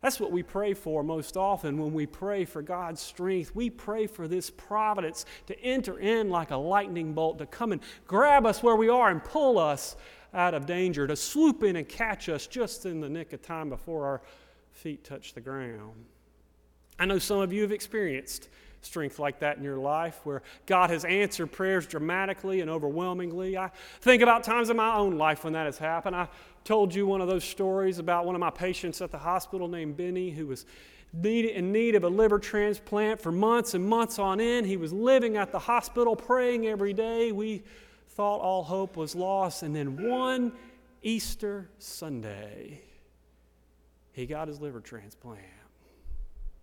That's 0.00 0.18
what 0.18 0.32
we 0.32 0.42
pray 0.42 0.72
for 0.72 1.02
most 1.02 1.36
often 1.36 1.76
when 1.76 1.92
we 1.92 2.06
pray 2.06 2.46
for 2.46 2.62
God's 2.62 3.02
strength. 3.02 3.54
We 3.54 3.68
pray 3.68 4.06
for 4.06 4.26
this 4.26 4.48
providence 4.48 5.26
to 5.46 5.60
enter 5.60 5.98
in 5.98 6.30
like 6.30 6.50
a 6.52 6.56
lightning 6.56 7.12
bolt, 7.12 7.38
to 7.38 7.46
come 7.46 7.72
and 7.72 7.82
grab 8.06 8.46
us 8.46 8.62
where 8.62 8.76
we 8.76 8.88
are 8.88 9.10
and 9.10 9.22
pull 9.22 9.58
us 9.58 9.96
out 10.32 10.54
of 10.54 10.64
danger, 10.64 11.06
to 11.06 11.16
swoop 11.16 11.62
in 11.62 11.76
and 11.76 11.86
catch 11.86 12.30
us 12.30 12.46
just 12.46 12.86
in 12.86 13.00
the 13.00 13.10
nick 13.10 13.34
of 13.34 13.42
time 13.42 13.68
before 13.68 14.06
our 14.06 14.22
feet 14.72 15.04
touch 15.04 15.34
the 15.34 15.40
ground. 15.40 16.06
I 16.98 17.04
know 17.04 17.18
some 17.18 17.40
of 17.40 17.52
you 17.52 17.62
have 17.62 17.72
experienced 17.72 18.48
strength 18.82 19.18
like 19.18 19.40
that 19.40 19.58
in 19.58 19.62
your 19.62 19.76
life 19.76 20.20
where 20.24 20.42
God 20.66 20.90
has 20.90 21.04
answered 21.04 21.48
prayers 21.48 21.86
dramatically 21.86 22.60
and 22.60 22.70
overwhelmingly. 22.70 23.56
I 23.56 23.70
think 24.00 24.22
about 24.22 24.44
times 24.44 24.70
in 24.70 24.76
my 24.76 24.96
own 24.96 25.18
life 25.18 25.44
when 25.44 25.52
that 25.52 25.66
has 25.66 25.78
happened. 25.78 26.16
I 26.16 26.28
told 26.64 26.94
you 26.94 27.06
one 27.06 27.20
of 27.20 27.28
those 27.28 27.44
stories 27.44 27.98
about 27.98 28.26
one 28.26 28.34
of 28.34 28.40
my 28.40 28.50
patients 28.50 29.00
at 29.00 29.10
the 29.10 29.18
hospital 29.18 29.68
named 29.68 29.96
Benny 29.96 30.30
who 30.30 30.46
was 30.46 30.66
in 31.22 31.72
need 31.72 31.94
of 31.94 32.04
a 32.04 32.08
liver 32.08 32.38
transplant 32.38 33.20
for 33.20 33.32
months 33.32 33.74
and 33.74 33.84
months 33.84 34.18
on 34.18 34.40
end. 34.40 34.66
He 34.66 34.76
was 34.76 34.92
living 34.92 35.36
at 35.36 35.52
the 35.52 35.58
hospital 35.58 36.14
praying 36.14 36.66
every 36.66 36.92
day. 36.92 37.32
We 37.32 37.62
thought 38.10 38.40
all 38.40 38.62
hope 38.62 38.96
was 38.96 39.14
lost. 39.14 39.62
And 39.62 39.74
then 39.74 40.08
one 40.08 40.52
Easter 41.02 41.68
Sunday, 41.78 42.82
he 44.12 44.26
got 44.26 44.48
his 44.48 44.60
liver 44.60 44.80
transplant. 44.80 45.40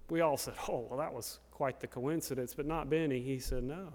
We 0.09 0.21
all 0.21 0.37
said, 0.37 0.53
Oh, 0.69 0.87
well, 0.89 0.99
that 0.99 1.13
was 1.13 1.39
quite 1.57 1.79
the 1.79 1.87
coincidence, 1.87 2.53
but 2.53 2.67
not 2.67 2.87
Benny. 2.87 3.19
He 3.19 3.39
said, 3.39 3.63
No, 3.63 3.87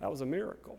that 0.00 0.10
was 0.10 0.22
a 0.22 0.26
miracle. 0.26 0.76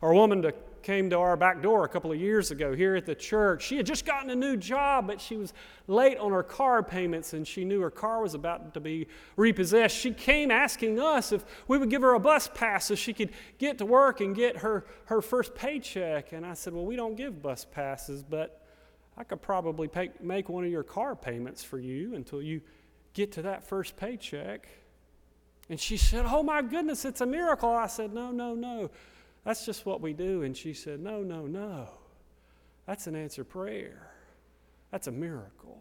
Our 0.00 0.14
woman 0.14 0.48
came 0.84 1.10
to 1.10 1.18
our 1.18 1.36
back 1.36 1.60
door 1.60 1.84
a 1.84 1.88
couple 1.88 2.12
of 2.12 2.20
years 2.20 2.52
ago 2.52 2.72
here 2.72 2.94
at 2.94 3.04
the 3.04 3.16
church. 3.16 3.64
She 3.64 3.76
had 3.76 3.84
just 3.84 4.06
gotten 4.06 4.30
a 4.30 4.36
new 4.36 4.56
job, 4.56 5.08
but 5.08 5.20
she 5.20 5.36
was 5.36 5.52
late 5.88 6.18
on 6.18 6.30
her 6.30 6.44
car 6.44 6.84
payments 6.84 7.32
and 7.32 7.44
she 7.44 7.64
knew 7.64 7.80
her 7.80 7.90
car 7.90 8.22
was 8.22 8.34
about 8.34 8.74
to 8.74 8.80
be 8.80 9.08
repossessed. 9.36 9.96
She 9.96 10.12
came 10.12 10.52
asking 10.52 11.00
us 11.00 11.32
if 11.32 11.44
we 11.66 11.76
would 11.76 11.90
give 11.90 12.02
her 12.02 12.14
a 12.14 12.20
bus 12.20 12.48
pass 12.54 12.86
so 12.86 12.94
she 12.94 13.12
could 13.12 13.30
get 13.58 13.78
to 13.78 13.84
work 13.84 14.20
and 14.20 14.36
get 14.36 14.58
her, 14.58 14.86
her 15.06 15.20
first 15.20 15.56
paycheck. 15.56 16.30
And 16.32 16.46
I 16.46 16.54
said, 16.54 16.74
Well, 16.74 16.86
we 16.86 16.94
don't 16.94 17.16
give 17.16 17.42
bus 17.42 17.66
passes, 17.68 18.22
but 18.22 18.64
I 19.16 19.24
could 19.24 19.42
probably 19.42 19.88
pay, 19.88 20.10
make 20.20 20.48
one 20.48 20.64
of 20.64 20.70
your 20.70 20.84
car 20.84 21.16
payments 21.16 21.64
for 21.64 21.80
you 21.80 22.14
until 22.14 22.40
you 22.40 22.60
get 23.14 23.32
to 23.32 23.42
that 23.42 23.64
first 23.64 23.96
paycheck. 23.96 24.68
And 25.70 25.80
she 25.80 25.96
said, 25.96 26.26
Oh 26.26 26.42
my 26.42 26.60
goodness, 26.60 27.04
it's 27.04 27.22
a 27.22 27.26
miracle. 27.26 27.70
I 27.70 27.86
said, 27.86 28.12
No, 28.12 28.30
no, 28.30 28.54
no. 28.54 28.90
That's 29.44 29.64
just 29.64 29.86
what 29.86 30.00
we 30.00 30.12
do. 30.12 30.42
And 30.42 30.56
she 30.56 30.74
said, 30.74 31.00
No, 31.00 31.22
no, 31.22 31.46
no. 31.46 31.88
That's 32.86 33.06
an 33.06 33.16
answer 33.16 33.44
prayer. 33.44 34.10
That's 34.90 35.06
a 35.06 35.12
miracle. 35.12 35.80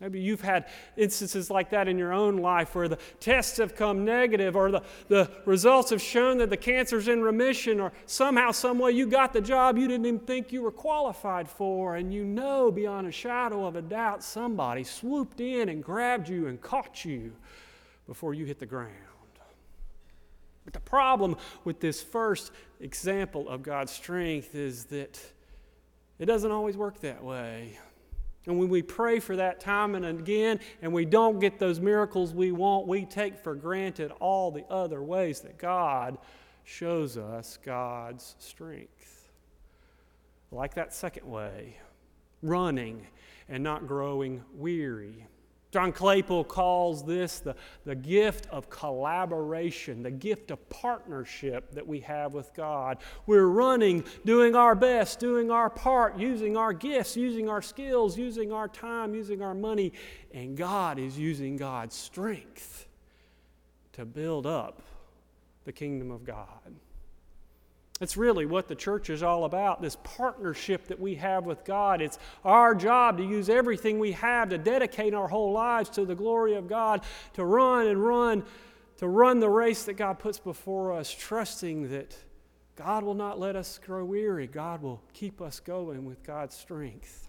Maybe 0.00 0.20
you've 0.20 0.42
had 0.42 0.66
instances 0.96 1.50
like 1.50 1.70
that 1.70 1.88
in 1.88 1.98
your 1.98 2.12
own 2.12 2.36
life 2.36 2.76
where 2.76 2.86
the 2.86 2.98
tests 3.18 3.56
have 3.56 3.74
come 3.74 4.04
negative 4.04 4.54
or 4.54 4.70
the, 4.70 4.82
the 5.08 5.28
results 5.44 5.90
have 5.90 6.00
shown 6.00 6.38
that 6.38 6.50
the 6.50 6.56
cancer's 6.56 7.08
in 7.08 7.20
remission 7.20 7.80
or 7.80 7.92
somehow, 8.06 8.52
someway 8.52 8.92
you 8.92 9.06
got 9.06 9.32
the 9.32 9.40
job 9.40 9.76
you 9.76 9.88
didn't 9.88 10.06
even 10.06 10.20
think 10.20 10.52
you 10.52 10.62
were 10.62 10.70
qualified 10.70 11.48
for. 11.48 11.96
And 11.96 12.14
you 12.14 12.24
know 12.24 12.70
beyond 12.70 13.08
a 13.08 13.12
shadow 13.12 13.66
of 13.66 13.74
a 13.74 13.82
doubt 13.82 14.22
somebody 14.22 14.84
swooped 14.84 15.40
in 15.40 15.68
and 15.68 15.82
grabbed 15.82 16.28
you 16.28 16.46
and 16.46 16.60
caught 16.60 17.04
you 17.04 17.32
before 18.06 18.34
you 18.34 18.44
hit 18.44 18.60
the 18.60 18.66
ground. 18.66 18.92
But 20.64 20.74
the 20.74 20.80
problem 20.80 21.36
with 21.64 21.80
this 21.80 22.02
first 22.02 22.52
example 22.78 23.48
of 23.48 23.62
God's 23.62 23.90
strength 23.90 24.54
is 24.54 24.84
that 24.86 25.18
it 26.18 26.26
doesn't 26.26 26.50
always 26.50 26.76
work 26.76 27.00
that 27.00 27.24
way. 27.24 27.78
And 28.46 28.58
when 28.58 28.68
we 28.68 28.82
pray 28.82 29.20
for 29.20 29.36
that 29.36 29.60
time 29.60 29.94
and 29.94 30.04
again 30.04 30.60
and 30.80 30.92
we 30.92 31.04
don't 31.04 31.38
get 31.38 31.58
those 31.58 31.80
miracles 31.80 32.32
we 32.32 32.52
want, 32.52 32.86
we 32.86 33.04
take 33.04 33.38
for 33.38 33.54
granted 33.54 34.10
all 34.20 34.50
the 34.50 34.64
other 34.70 35.02
ways 35.02 35.40
that 35.40 35.58
God 35.58 36.16
shows 36.64 37.16
us 37.16 37.58
God's 37.62 38.36
strength. 38.38 39.30
Like 40.50 40.74
that 40.74 40.94
second 40.94 41.28
way, 41.28 41.76
running 42.42 43.06
and 43.48 43.62
not 43.62 43.86
growing 43.86 44.42
weary. 44.54 45.26
John 45.70 45.92
Claypool 45.92 46.44
calls 46.44 47.04
this 47.04 47.40
the, 47.40 47.54
the 47.84 47.94
gift 47.94 48.46
of 48.46 48.70
collaboration, 48.70 50.02
the 50.02 50.10
gift 50.10 50.50
of 50.50 50.66
partnership 50.70 51.72
that 51.72 51.86
we 51.86 52.00
have 52.00 52.32
with 52.32 52.54
God. 52.54 52.98
We're 53.26 53.46
running, 53.46 54.04
doing 54.24 54.56
our 54.56 54.74
best, 54.74 55.20
doing 55.20 55.50
our 55.50 55.68
part, 55.68 56.18
using 56.18 56.56
our 56.56 56.72
gifts, 56.72 57.16
using 57.16 57.50
our 57.50 57.60
skills, 57.60 58.16
using 58.16 58.50
our 58.50 58.68
time, 58.68 59.14
using 59.14 59.42
our 59.42 59.54
money, 59.54 59.92
and 60.32 60.56
God 60.56 60.98
is 60.98 61.18
using 61.18 61.56
God's 61.56 61.94
strength 61.94 62.86
to 63.92 64.06
build 64.06 64.46
up 64.46 64.82
the 65.64 65.72
kingdom 65.72 66.10
of 66.10 66.24
God. 66.24 66.74
It's 68.00 68.16
really 68.16 68.46
what 68.46 68.68
the 68.68 68.76
church 68.76 69.10
is 69.10 69.22
all 69.24 69.44
about 69.44 69.82
this 69.82 69.96
partnership 70.04 70.86
that 70.86 71.00
we 71.00 71.16
have 71.16 71.46
with 71.46 71.64
God. 71.64 72.00
It's 72.00 72.18
our 72.44 72.74
job 72.74 73.18
to 73.18 73.24
use 73.24 73.48
everything 73.48 73.98
we 73.98 74.12
have 74.12 74.50
to 74.50 74.58
dedicate 74.58 75.14
our 75.14 75.26
whole 75.26 75.52
lives 75.52 75.90
to 75.90 76.04
the 76.04 76.14
glory 76.14 76.54
of 76.54 76.68
God, 76.68 77.02
to 77.34 77.44
run 77.44 77.88
and 77.88 78.02
run, 78.02 78.44
to 78.98 79.08
run 79.08 79.40
the 79.40 79.50
race 79.50 79.84
that 79.84 79.94
God 79.94 80.20
puts 80.20 80.38
before 80.38 80.92
us, 80.92 81.10
trusting 81.10 81.90
that 81.90 82.16
God 82.76 83.02
will 83.02 83.14
not 83.14 83.40
let 83.40 83.56
us 83.56 83.80
grow 83.84 84.04
weary. 84.04 84.46
God 84.46 84.82
will 84.82 85.02
keep 85.12 85.40
us 85.40 85.58
going 85.58 86.04
with 86.04 86.22
God's 86.22 86.54
strength. 86.54 87.27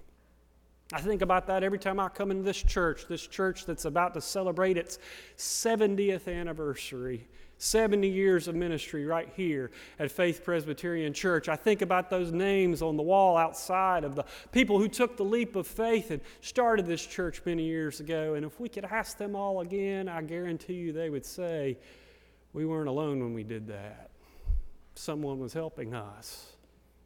I 0.91 1.01
think 1.01 1.21
about 1.21 1.45
that 1.47 1.63
every 1.63 1.77
time 1.77 1.99
I 1.99 2.09
come 2.09 2.31
into 2.31 2.43
this 2.43 2.61
church, 2.61 3.05
this 3.07 3.27
church 3.27 3.65
that's 3.65 3.85
about 3.85 4.15
to 4.15 4.21
celebrate 4.21 4.75
its 4.75 4.97
70th 5.37 6.27
anniversary. 6.27 7.27
70 7.59 8.07
years 8.07 8.47
of 8.47 8.55
ministry 8.55 9.05
right 9.05 9.29
here 9.35 9.69
at 9.99 10.09
Faith 10.09 10.43
Presbyterian 10.45 11.13
Church. 11.13 11.49
I 11.49 11.57
think 11.57 11.81
about 11.81 12.09
those 12.09 12.31
names 12.31 12.81
on 12.81 12.95
the 12.95 13.03
wall 13.03 13.35
outside 13.35 14.05
of 14.05 14.15
the 14.15 14.23
people 14.53 14.79
who 14.79 14.87
took 14.87 15.17
the 15.17 15.25
leap 15.25 15.57
of 15.57 15.67
faith 15.67 16.09
and 16.09 16.21
started 16.39 16.87
this 16.87 17.05
church 17.05 17.41
many 17.45 17.63
years 17.63 17.99
ago. 17.99 18.35
And 18.35 18.45
if 18.45 18.59
we 18.61 18.69
could 18.69 18.85
ask 18.85 19.17
them 19.17 19.35
all 19.35 19.59
again, 19.59 20.07
I 20.07 20.21
guarantee 20.21 20.75
you 20.75 20.93
they 20.93 21.09
would 21.09 21.25
say, 21.25 21.77
We 22.53 22.65
weren't 22.65 22.87
alone 22.87 23.19
when 23.19 23.33
we 23.33 23.43
did 23.43 23.67
that. 23.67 24.09
Someone 24.95 25.37
was 25.37 25.51
helping 25.51 25.93
us. 25.93 26.53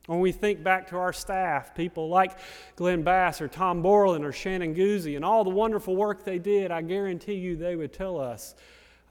When 0.06 0.20
we 0.20 0.34
think 0.34 0.64
back 0.64 0.90
to 0.90 0.98
our 0.98 1.14
staff, 1.14 1.74
people 1.74 2.10
like 2.10 2.38
Glenn 2.76 3.04
Bass 3.04 3.40
or 3.40 3.48
Tom 3.48 3.82
Borland 3.82 4.26
or 4.26 4.34
Shannon 4.34 4.76
Guzzi 4.76 5.16
and 5.16 5.24
all 5.24 5.44
the 5.44 5.50
wonderful 5.50 5.96
work 5.96 6.26
they 6.26 6.40
did, 6.40 6.72
I 6.72 6.82
guarantee 6.82 7.36
you 7.36 7.56
they 7.56 7.76
would 7.76 7.94
tell 7.94 8.20
us, 8.20 8.56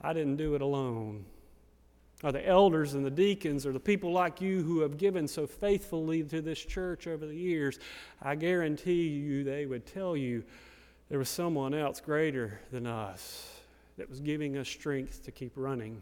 I 0.03 0.13
didn't 0.13 0.37
do 0.37 0.55
it 0.55 0.61
alone 0.61 1.25
or 2.23 2.31
the 2.31 2.47
elders 2.47 2.95
and 2.95 3.05
the 3.05 3.11
deacons 3.11 3.67
or 3.67 3.73
the 3.73 3.81
people 3.81 4.13
like 4.13 4.41
you 4.41 4.63
who 4.63 4.81
have 4.81 4.97
given 4.97 5.27
so 5.27 5.47
faithfully 5.47 6.23
to 6.23 6.41
this 6.41 6.65
church 6.65 7.07
over 7.07 7.27
the 7.27 7.35
years, 7.35 7.79
I 8.21 8.37
guarantee 8.37 9.09
you 9.09 9.43
they 9.45 9.67
would 9.67 9.87
tell 9.87 10.17
you 10.17 10.45
there 11.09 11.19
was 11.19 11.29
someone 11.29 11.75
else 11.75 12.01
greater 12.01 12.61
than 12.71 12.87
us 12.87 13.61
that 13.97 14.09
was 14.09 14.21
giving 14.21 14.57
us 14.57 14.69
strength 14.69 15.25
to 15.25 15.33
keep 15.33 15.53
running. 15.57 16.01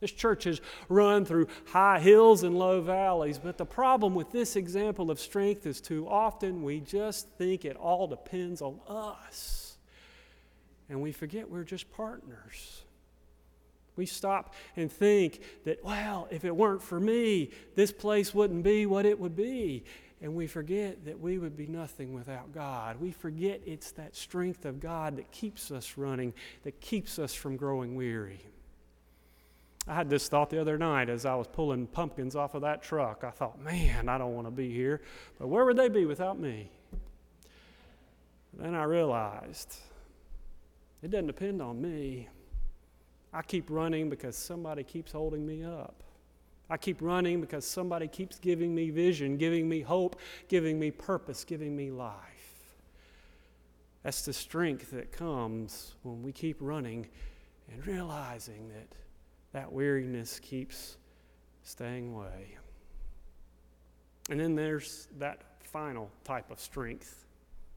This 0.00 0.12
church 0.12 0.44
has 0.44 0.60
run 0.88 1.24
through 1.24 1.48
high 1.68 2.00
hills 2.00 2.42
and 2.42 2.58
low 2.58 2.80
valleys, 2.82 3.38
but 3.38 3.56
the 3.56 3.64
problem 3.64 4.14
with 4.14 4.30
this 4.30 4.54
example 4.56 5.10
of 5.10 5.18
strength 5.18 5.66
is 5.66 5.80
too 5.80 6.06
often 6.08 6.62
we 6.62 6.80
just 6.80 7.28
think 7.38 7.64
it 7.64 7.76
all 7.76 8.06
depends 8.06 8.60
on 8.60 8.78
us. 8.86 9.78
And 10.88 11.00
we 11.00 11.12
forget 11.12 11.50
we're 11.50 11.64
just 11.64 11.90
partners. 11.92 12.82
We 13.96 14.04
stop 14.04 14.54
and 14.76 14.92
think 14.92 15.40
that, 15.64 15.82
well, 15.82 16.28
if 16.30 16.44
it 16.44 16.54
weren't 16.54 16.82
for 16.82 17.00
me, 17.00 17.50
this 17.74 17.90
place 17.90 18.34
wouldn't 18.34 18.62
be 18.62 18.84
what 18.84 19.06
it 19.06 19.18
would 19.18 19.34
be. 19.34 19.84
And 20.20 20.34
we 20.34 20.46
forget 20.46 21.06
that 21.06 21.18
we 21.18 21.38
would 21.38 21.56
be 21.56 21.66
nothing 21.66 22.12
without 22.12 22.52
God. 22.52 23.00
We 23.00 23.12
forget 23.12 23.62
it's 23.64 23.92
that 23.92 24.14
strength 24.14 24.66
of 24.66 24.80
God 24.80 25.16
that 25.16 25.30
keeps 25.30 25.70
us 25.70 25.94
running, 25.96 26.34
that 26.64 26.80
keeps 26.80 27.18
us 27.18 27.34
from 27.34 27.56
growing 27.56 27.96
weary. 27.96 28.40
I 29.88 29.94
had 29.94 30.10
this 30.10 30.28
thought 30.28 30.50
the 30.50 30.60
other 30.60 30.78
night 30.78 31.08
as 31.08 31.24
I 31.24 31.34
was 31.36 31.46
pulling 31.46 31.86
pumpkins 31.86 32.34
off 32.34 32.54
of 32.54 32.62
that 32.62 32.82
truck. 32.82 33.22
I 33.22 33.30
thought, 33.30 33.60
man, 33.62 34.08
I 34.08 34.18
don't 34.18 34.34
want 34.34 34.46
to 34.46 34.50
be 34.50 34.72
here, 34.72 35.00
but 35.38 35.46
where 35.46 35.64
would 35.64 35.76
they 35.76 35.88
be 35.88 36.06
without 36.06 36.38
me? 36.38 36.70
Then 38.54 38.74
I 38.74 38.84
realized 38.84 39.76
it 41.02 41.10
doesn't 41.10 41.26
depend 41.26 41.62
on 41.62 41.80
me. 41.80 42.28
I 43.32 43.42
keep 43.42 43.70
running 43.70 44.10
because 44.10 44.36
somebody 44.36 44.82
keeps 44.82 45.12
holding 45.12 45.46
me 45.46 45.62
up. 45.62 46.02
I 46.68 46.76
keep 46.76 47.00
running 47.00 47.40
because 47.40 47.64
somebody 47.64 48.08
keeps 48.08 48.40
giving 48.40 48.74
me 48.74 48.90
vision, 48.90 49.36
giving 49.36 49.68
me 49.68 49.82
hope, 49.82 50.18
giving 50.48 50.80
me 50.80 50.90
purpose, 50.90 51.44
giving 51.44 51.76
me 51.76 51.92
life. 51.92 52.14
That's 54.02 54.22
the 54.22 54.32
strength 54.32 54.90
that 54.90 55.12
comes 55.12 55.94
when 56.02 56.22
we 56.22 56.32
keep 56.32 56.56
running 56.60 57.06
and 57.70 57.86
realizing 57.86 58.68
that 58.68 58.88
that 59.52 59.72
weariness 59.72 60.40
keeps 60.40 60.96
staying 61.62 62.12
away. 62.12 62.56
And 64.30 64.40
then 64.40 64.54
there's 64.54 65.08
that 65.18 65.42
final 65.62 66.10
type 66.24 66.50
of 66.50 66.60
strength 66.60 67.26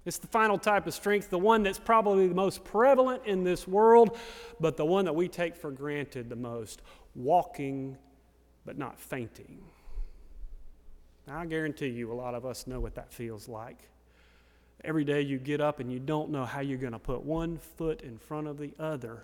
it's 0.05 0.17
the 0.17 0.27
final 0.27 0.57
type 0.57 0.87
of 0.87 0.93
strength, 0.93 1.29
the 1.29 1.37
one 1.37 1.61
that's 1.61 1.79
probably 1.79 2.27
the 2.27 2.35
most 2.35 2.63
prevalent 2.63 3.25
in 3.25 3.43
this 3.43 3.67
world, 3.67 4.17
but 4.59 4.77
the 4.77 4.85
one 4.85 5.05
that 5.05 5.13
we 5.13 5.27
take 5.27 5.55
for 5.55 5.71
granted 5.71 6.29
the 6.29 6.35
most 6.35 6.81
walking 7.15 7.97
but 8.65 8.77
not 8.77 8.99
fainting. 8.99 9.61
Now, 11.27 11.39
I 11.39 11.45
guarantee 11.45 11.89
you, 11.89 12.11
a 12.11 12.13
lot 12.13 12.33
of 12.33 12.45
us 12.45 12.65
know 12.65 12.79
what 12.79 12.95
that 12.95 13.13
feels 13.13 13.47
like. 13.47 13.77
Every 14.83 15.03
day 15.03 15.21
you 15.21 15.37
get 15.37 15.59
up 15.59 15.79
and 15.79 15.91
you 15.91 15.99
don't 15.99 16.29
know 16.31 16.45
how 16.45 16.61
you're 16.61 16.77
going 16.77 16.93
to 16.93 16.99
put 16.99 17.23
one 17.23 17.57
foot 17.77 18.01
in 18.01 18.17
front 18.17 18.47
of 18.47 18.57
the 18.57 18.73
other 18.79 19.21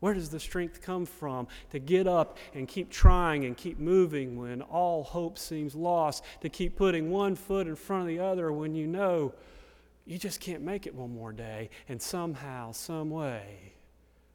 Where 0.00 0.14
does 0.14 0.30
the 0.30 0.40
strength 0.40 0.82
come 0.82 1.06
from 1.06 1.46
to 1.70 1.78
get 1.78 2.06
up 2.06 2.38
and 2.54 2.66
keep 2.66 2.90
trying 2.90 3.44
and 3.44 3.56
keep 3.56 3.78
moving 3.78 4.36
when 4.36 4.62
all 4.62 5.04
hope 5.04 5.38
seems 5.38 5.74
lost? 5.74 6.24
To 6.40 6.48
keep 6.48 6.76
putting 6.76 7.10
one 7.10 7.36
foot 7.36 7.66
in 7.66 7.76
front 7.76 8.02
of 8.02 8.08
the 8.08 8.18
other 8.18 8.50
when 8.50 8.74
you 8.74 8.86
know 8.86 9.34
you 10.06 10.18
just 10.18 10.40
can't 10.40 10.62
make 10.62 10.86
it 10.86 10.94
one 10.94 11.14
more 11.14 11.32
day, 11.32 11.70
and 11.88 12.00
somehow, 12.00 12.72
some 12.72 13.10
way, 13.10 13.74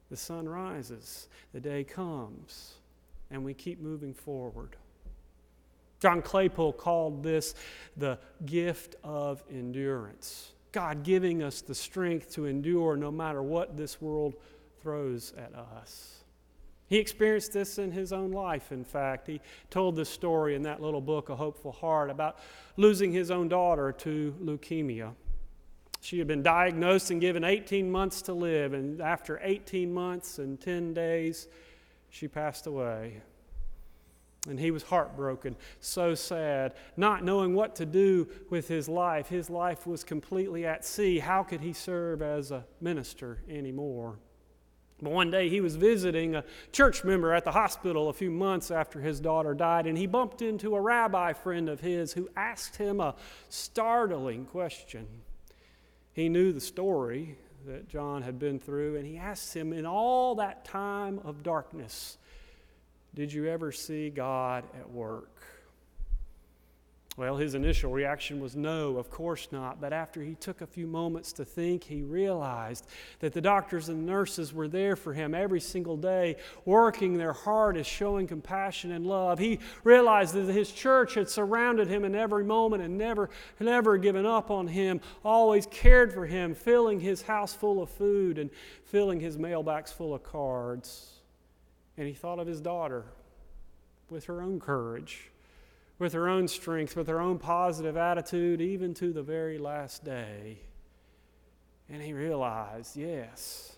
the 0.08 0.16
sun 0.16 0.48
rises, 0.48 1.28
the 1.52 1.60
day 1.60 1.84
comes, 1.84 2.74
and 3.30 3.44
we 3.44 3.52
keep 3.52 3.80
moving 3.80 4.14
forward. 4.14 4.76
John 6.00 6.22
Claypool 6.22 6.74
called 6.74 7.22
this 7.22 7.54
the 7.96 8.18
gift 8.44 8.96
of 9.02 9.42
endurance. 9.50 10.52
God 10.72 11.02
giving 11.02 11.42
us 11.42 11.60
the 11.62 11.74
strength 11.74 12.32
to 12.34 12.46
endure 12.46 12.96
no 12.96 13.10
matter 13.10 13.42
what 13.42 13.76
this 13.76 14.00
world 14.00 14.34
throws 14.86 15.32
at 15.36 15.52
us. 15.52 16.20
He 16.86 16.98
experienced 16.98 17.52
this 17.52 17.76
in 17.80 17.90
his 17.90 18.12
own 18.12 18.30
life, 18.30 18.70
in 18.70 18.84
fact. 18.84 19.26
He 19.26 19.40
told 19.68 19.96
this 19.96 20.08
story 20.08 20.54
in 20.54 20.62
that 20.62 20.80
little 20.80 21.00
book, 21.00 21.28
A 21.28 21.34
Hopeful 21.34 21.72
Heart, 21.72 22.08
about 22.08 22.38
losing 22.76 23.10
his 23.10 23.32
own 23.32 23.48
daughter 23.48 23.90
to 23.90 24.32
leukemia. 24.40 25.14
She 26.00 26.20
had 26.20 26.28
been 26.28 26.44
diagnosed 26.44 27.10
and 27.10 27.20
given 27.20 27.42
18 27.42 27.90
months 27.90 28.22
to 28.22 28.32
live, 28.32 28.74
and 28.74 29.00
after 29.00 29.40
18 29.42 29.92
months 29.92 30.38
and 30.38 30.60
10 30.60 30.94
days, 30.94 31.48
she 32.08 32.28
passed 32.28 32.68
away. 32.68 33.22
And 34.48 34.60
he 34.60 34.70
was 34.70 34.84
heartbroken, 34.84 35.56
so 35.80 36.14
sad, 36.14 36.74
not 36.96 37.24
knowing 37.24 37.56
what 37.56 37.74
to 37.74 37.86
do 37.86 38.28
with 38.50 38.68
his 38.68 38.88
life. 38.88 39.26
His 39.26 39.50
life 39.50 39.84
was 39.84 40.04
completely 40.04 40.64
at 40.64 40.84
sea. 40.84 41.18
How 41.18 41.42
could 41.42 41.60
he 41.60 41.72
serve 41.72 42.22
as 42.22 42.52
a 42.52 42.64
minister 42.80 43.38
anymore? 43.50 44.20
But 45.02 45.12
one 45.12 45.30
day 45.30 45.48
he 45.50 45.60
was 45.60 45.76
visiting 45.76 46.34
a 46.34 46.44
church 46.72 47.04
member 47.04 47.34
at 47.34 47.44
the 47.44 47.52
hospital 47.52 48.08
a 48.08 48.14
few 48.14 48.30
months 48.30 48.70
after 48.70 49.00
his 49.00 49.20
daughter 49.20 49.52
died, 49.52 49.86
and 49.86 49.98
he 49.98 50.06
bumped 50.06 50.40
into 50.40 50.74
a 50.74 50.80
rabbi 50.80 51.34
friend 51.34 51.68
of 51.68 51.80
his 51.80 52.14
who 52.14 52.30
asked 52.34 52.76
him 52.76 53.00
a 53.00 53.14
startling 53.50 54.46
question. 54.46 55.06
He 56.14 56.30
knew 56.30 56.52
the 56.52 56.62
story 56.62 57.36
that 57.66 57.88
John 57.88 58.22
had 58.22 58.38
been 58.38 58.58
through, 58.58 58.96
and 58.96 59.06
he 59.06 59.18
asked 59.18 59.54
him, 59.54 59.72
In 59.72 59.84
all 59.84 60.36
that 60.36 60.64
time 60.64 61.20
of 61.24 61.42
darkness, 61.42 62.16
did 63.14 63.32
you 63.32 63.48
ever 63.48 63.72
see 63.72 64.08
God 64.08 64.64
at 64.78 64.90
work? 64.90 65.42
Well, 67.18 67.38
his 67.38 67.54
initial 67.54 67.90
reaction 67.92 68.40
was 68.40 68.56
no, 68.56 68.98
of 68.98 69.08
course 69.08 69.48
not. 69.50 69.80
But 69.80 69.94
after 69.94 70.20
he 70.20 70.34
took 70.34 70.60
a 70.60 70.66
few 70.66 70.86
moments 70.86 71.32
to 71.34 71.46
think, 71.46 71.84
he 71.84 72.02
realized 72.02 72.86
that 73.20 73.32
the 73.32 73.40
doctors 73.40 73.88
and 73.88 74.04
nurses 74.04 74.52
were 74.52 74.68
there 74.68 74.96
for 74.96 75.14
him 75.14 75.34
every 75.34 75.60
single 75.60 75.96
day, 75.96 76.36
working 76.66 77.16
their 77.16 77.32
hardest, 77.32 77.90
showing 77.90 78.26
compassion 78.26 78.92
and 78.92 79.06
love. 79.06 79.38
He 79.38 79.60
realized 79.82 80.34
that 80.34 80.52
his 80.52 80.70
church 80.70 81.14
had 81.14 81.30
surrounded 81.30 81.88
him 81.88 82.04
in 82.04 82.14
every 82.14 82.44
moment 82.44 82.82
and 82.82 82.98
never, 82.98 83.30
never 83.58 83.96
given 83.96 84.26
up 84.26 84.50
on 84.50 84.66
him, 84.66 85.00
always 85.24 85.64
cared 85.64 86.12
for 86.12 86.26
him, 86.26 86.54
filling 86.54 87.00
his 87.00 87.22
house 87.22 87.54
full 87.54 87.82
of 87.82 87.88
food 87.88 88.36
and 88.36 88.50
filling 88.84 89.20
his 89.20 89.38
mailbox 89.38 89.90
full 89.90 90.12
of 90.12 90.22
cards. 90.22 91.14
And 91.96 92.06
he 92.06 92.12
thought 92.12 92.38
of 92.38 92.46
his 92.46 92.60
daughter 92.60 93.06
with 94.10 94.26
her 94.26 94.42
own 94.42 94.60
courage 94.60 95.30
with 95.98 96.12
her 96.12 96.28
own 96.28 96.48
strength, 96.48 96.96
with 96.96 97.08
her 97.08 97.20
own 97.20 97.38
positive 97.38 97.96
attitude, 97.96 98.60
even 98.60 98.94
to 98.94 99.12
the 99.12 99.22
very 99.22 99.58
last 99.58 100.04
day. 100.04 100.58
And 101.88 102.02
he 102.02 102.12
realized, 102.12 102.96
yes, 102.96 103.76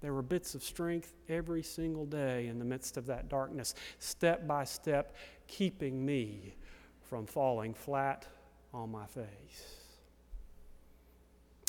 there 0.00 0.12
were 0.12 0.22
bits 0.22 0.54
of 0.54 0.62
strength 0.62 1.12
every 1.28 1.62
single 1.62 2.06
day 2.06 2.46
in 2.46 2.58
the 2.58 2.64
midst 2.64 2.96
of 2.96 3.06
that 3.06 3.28
darkness, 3.28 3.74
step 3.98 4.46
by 4.46 4.64
step, 4.64 5.16
keeping 5.46 6.04
me 6.04 6.54
from 7.02 7.26
falling 7.26 7.74
flat 7.74 8.26
on 8.72 8.90
my 8.90 9.06
face. 9.06 9.80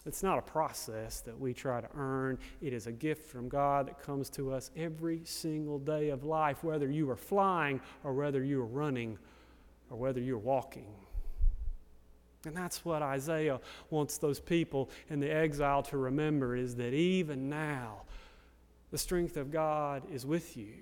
It's 0.05 0.21
not 0.21 0.37
a 0.37 0.41
process 0.41 1.21
that 1.21 1.39
we 1.39 1.53
try 1.53 1.81
to 1.81 1.87
earn. 1.95 2.37
It 2.61 2.73
is 2.73 2.85
a 2.85 2.91
gift 2.91 3.27
from 3.27 3.49
God 3.49 3.87
that 3.87 3.99
comes 4.01 4.29
to 4.31 4.53
us 4.53 4.69
every 4.77 5.21
single 5.25 5.79
day 5.79 6.09
of 6.09 6.23
life, 6.23 6.63
whether 6.63 6.89
you 6.89 7.09
are 7.09 7.15
flying 7.15 7.81
or 8.03 8.13
whether 8.13 8.43
you 8.43 8.61
are 8.61 8.67
running 8.67 9.17
or 9.89 9.97
whether 9.97 10.19
you're 10.19 10.37
walking. 10.37 10.93
And 12.45 12.55
that's 12.55 12.85
what 12.85 13.01
Isaiah 13.01 13.59
wants 13.89 14.17
those 14.17 14.39
people 14.39 14.89
in 15.09 15.19
the 15.19 15.33
exile 15.33 15.81
to 15.83 15.97
remember 15.97 16.55
is 16.55 16.75
that 16.75 16.93
even 16.93 17.49
now, 17.49 18.03
the 18.91 18.97
strength 18.97 19.35
of 19.35 19.51
God 19.51 20.03
is 20.11 20.25
with 20.25 20.55
you. 20.55 20.73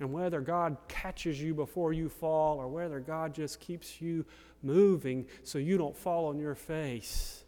And 0.00 0.12
whether 0.12 0.40
God 0.40 0.76
catches 0.88 1.40
you 1.40 1.54
before 1.54 1.92
you 1.92 2.08
fall 2.08 2.58
or 2.58 2.66
whether 2.66 2.98
God 2.98 3.32
just 3.32 3.60
keeps 3.60 4.00
you 4.00 4.24
moving 4.62 5.26
so 5.44 5.58
you 5.58 5.78
don't 5.78 5.96
fall 5.96 6.26
on 6.26 6.40
your 6.40 6.56
face, 6.56 7.44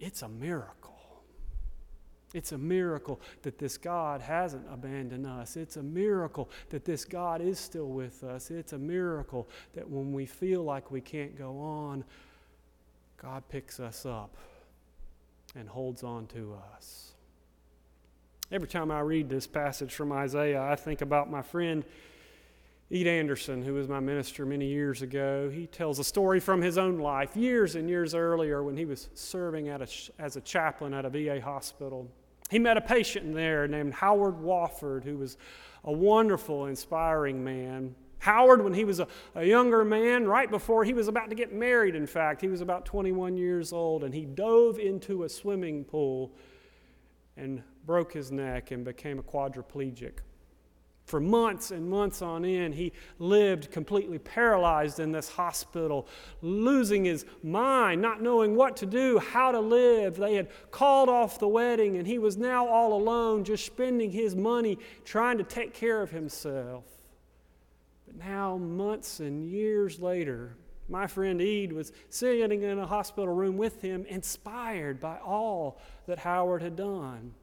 it's 0.00 0.22
a 0.22 0.28
miracle. 0.28 0.93
It's 2.34 2.50
a 2.50 2.58
miracle 2.58 3.20
that 3.42 3.58
this 3.58 3.78
God 3.78 4.20
hasn't 4.20 4.66
abandoned 4.70 5.24
us. 5.24 5.56
It's 5.56 5.76
a 5.76 5.82
miracle 5.82 6.50
that 6.70 6.84
this 6.84 7.04
God 7.04 7.40
is 7.40 7.60
still 7.60 7.86
with 7.86 8.24
us. 8.24 8.50
It's 8.50 8.72
a 8.72 8.78
miracle 8.78 9.48
that 9.74 9.88
when 9.88 10.12
we 10.12 10.26
feel 10.26 10.64
like 10.64 10.90
we 10.90 11.00
can't 11.00 11.38
go 11.38 11.60
on, 11.60 12.04
God 13.22 13.44
picks 13.48 13.78
us 13.78 14.04
up 14.04 14.36
and 15.54 15.68
holds 15.68 16.02
on 16.02 16.26
to 16.26 16.56
us. 16.74 17.12
Every 18.50 18.68
time 18.68 18.90
I 18.90 19.00
read 19.00 19.28
this 19.28 19.46
passage 19.46 19.94
from 19.94 20.10
Isaiah, 20.10 20.62
I 20.62 20.74
think 20.74 21.02
about 21.02 21.30
my 21.30 21.40
friend 21.40 21.84
Ed 22.90 23.06
Anderson, 23.06 23.62
who 23.62 23.74
was 23.74 23.88
my 23.88 24.00
minister 24.00 24.44
many 24.44 24.66
years 24.66 25.02
ago. 25.02 25.48
He 25.50 25.68
tells 25.68 26.00
a 26.00 26.04
story 26.04 26.40
from 26.40 26.60
his 26.60 26.78
own 26.78 26.98
life 26.98 27.36
years 27.36 27.76
and 27.76 27.88
years 27.88 28.12
earlier 28.12 28.62
when 28.64 28.76
he 28.76 28.84
was 28.84 29.08
serving 29.14 29.68
a, 29.68 29.86
as 30.18 30.36
a 30.36 30.40
chaplain 30.40 30.92
at 30.92 31.04
a 31.04 31.10
VA 31.10 31.40
hospital. 31.40 32.10
He 32.50 32.58
met 32.58 32.76
a 32.76 32.80
patient 32.80 33.34
there 33.34 33.66
named 33.66 33.94
Howard 33.94 34.36
Wofford, 34.36 35.04
who 35.04 35.16
was 35.16 35.36
a 35.82 35.92
wonderful, 35.92 36.66
inspiring 36.66 37.42
man. 37.42 37.94
Howard, 38.18 38.62
when 38.62 38.74
he 38.74 38.84
was 38.84 39.00
a, 39.00 39.08
a, 39.34 39.44
younger 39.44 39.84
man, 39.84 40.26
right 40.26 40.50
before 40.50 40.84
he 40.84 40.94
was 40.94 41.08
about 41.08 41.28
to 41.30 41.36
get 41.36 41.52
married, 41.52 41.94
in 41.94 42.06
fact, 42.06 42.40
he 42.40 42.48
was 42.48 42.60
about 42.60 42.86
21 42.86 43.36
years 43.36 43.72
old, 43.72 44.02
and 44.02 44.14
he 44.14 44.24
dove 44.24 44.78
into 44.78 45.24
a 45.24 45.28
swimming 45.28 45.84
pool 45.84 46.32
and 47.36 47.62
broke 47.84 48.12
his 48.12 48.30
neck 48.30 48.70
and 48.70 48.84
became 48.84 49.18
a 49.18 49.22
quadriplegic. 49.22 50.20
For 51.04 51.20
months 51.20 51.70
and 51.70 51.88
months 51.88 52.22
on 52.22 52.46
end, 52.46 52.74
he 52.74 52.92
lived 53.18 53.70
completely 53.70 54.18
paralyzed 54.18 54.98
in 54.98 55.12
this 55.12 55.28
hospital, 55.28 56.08
losing 56.40 57.04
his 57.04 57.26
mind, 57.42 58.00
not 58.00 58.22
knowing 58.22 58.56
what 58.56 58.78
to 58.78 58.86
do, 58.86 59.18
how 59.18 59.52
to 59.52 59.60
live. 59.60 60.16
They 60.16 60.34
had 60.34 60.48
called 60.70 61.10
off 61.10 61.38
the 61.38 61.48
wedding, 61.48 61.98
and 61.98 62.06
he 62.06 62.18
was 62.18 62.38
now 62.38 62.66
all 62.66 62.94
alone, 62.94 63.44
just 63.44 63.66
spending 63.66 64.10
his 64.10 64.34
money 64.34 64.78
trying 65.04 65.36
to 65.38 65.44
take 65.44 65.74
care 65.74 66.00
of 66.00 66.10
himself. 66.10 66.84
But 68.06 68.16
now, 68.16 68.56
months 68.56 69.20
and 69.20 69.44
years 69.44 70.00
later, 70.00 70.56
my 70.88 71.06
friend 71.06 71.40
Ed 71.40 71.72
was 71.72 71.92
sitting 72.08 72.62
in 72.62 72.78
a 72.78 72.86
hospital 72.86 73.34
room 73.34 73.58
with 73.58 73.82
him, 73.82 74.06
inspired 74.06 75.00
by 75.00 75.18
all 75.18 75.78
that 76.06 76.18
Howard 76.18 76.62
had 76.62 76.76
done. 76.76 77.34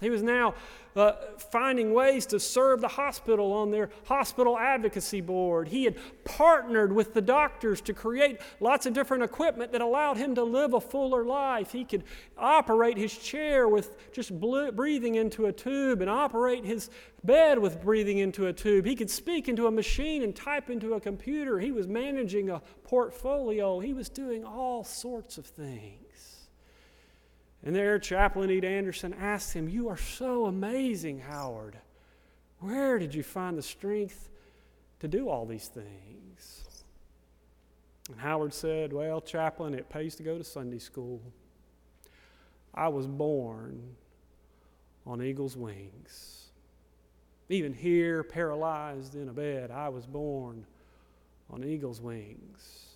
He 0.00 0.10
was 0.10 0.22
now 0.22 0.54
uh, 0.94 1.12
finding 1.50 1.92
ways 1.92 2.26
to 2.26 2.38
serve 2.38 2.80
the 2.80 2.88
hospital 2.88 3.52
on 3.52 3.70
their 3.70 3.90
hospital 4.04 4.58
advocacy 4.58 5.20
board. 5.20 5.68
He 5.68 5.84
had 5.84 5.96
partnered 6.24 6.92
with 6.92 7.14
the 7.14 7.20
doctors 7.20 7.80
to 7.82 7.94
create 7.94 8.40
lots 8.60 8.86
of 8.86 8.92
different 8.92 9.24
equipment 9.24 9.72
that 9.72 9.80
allowed 9.80 10.16
him 10.16 10.34
to 10.36 10.44
live 10.44 10.74
a 10.74 10.80
fuller 10.80 11.24
life. 11.24 11.72
He 11.72 11.84
could 11.84 12.04
operate 12.36 12.96
his 12.96 13.16
chair 13.16 13.68
with 13.68 14.12
just 14.12 14.32
breathing 14.40 15.16
into 15.16 15.46
a 15.46 15.52
tube 15.52 16.00
and 16.00 16.10
operate 16.10 16.64
his 16.64 16.90
bed 17.24 17.58
with 17.58 17.82
breathing 17.82 18.18
into 18.18 18.46
a 18.46 18.52
tube. 18.52 18.84
He 18.84 18.94
could 18.94 19.10
speak 19.10 19.48
into 19.48 19.66
a 19.66 19.70
machine 19.70 20.22
and 20.22 20.34
type 20.34 20.70
into 20.70 20.94
a 20.94 21.00
computer. 21.00 21.58
He 21.58 21.72
was 21.72 21.88
managing 21.88 22.50
a 22.50 22.62
portfolio. 22.84 23.80
He 23.80 23.92
was 23.92 24.08
doing 24.08 24.44
all 24.44 24.84
sorts 24.84 25.38
of 25.38 25.46
things. 25.46 26.07
And 27.64 27.74
there, 27.74 27.98
Chaplain 27.98 28.50
Ed 28.50 28.64
Anderson 28.64 29.14
asked 29.14 29.52
him, 29.52 29.68
You 29.68 29.88
are 29.88 29.96
so 29.96 30.46
amazing, 30.46 31.20
Howard. 31.20 31.76
Where 32.60 32.98
did 32.98 33.14
you 33.14 33.22
find 33.22 33.58
the 33.58 33.62
strength 33.62 34.28
to 35.00 35.08
do 35.08 35.28
all 35.28 35.46
these 35.46 35.68
things? 35.68 36.84
And 38.10 38.20
Howard 38.20 38.54
said, 38.54 38.92
Well, 38.92 39.20
Chaplain, 39.20 39.74
it 39.74 39.88
pays 39.88 40.14
to 40.16 40.22
go 40.22 40.38
to 40.38 40.44
Sunday 40.44 40.78
school. 40.78 41.20
I 42.74 42.88
was 42.88 43.06
borne 43.06 43.96
on 45.06 45.22
eagle's 45.22 45.56
wings. 45.56 46.46
Even 47.48 47.72
here, 47.72 48.22
paralyzed 48.22 49.14
in 49.14 49.28
a 49.28 49.32
bed, 49.32 49.70
I 49.70 49.88
was 49.88 50.06
borne 50.06 50.66
on 51.50 51.64
eagle's 51.64 52.00
wings. 52.00 52.87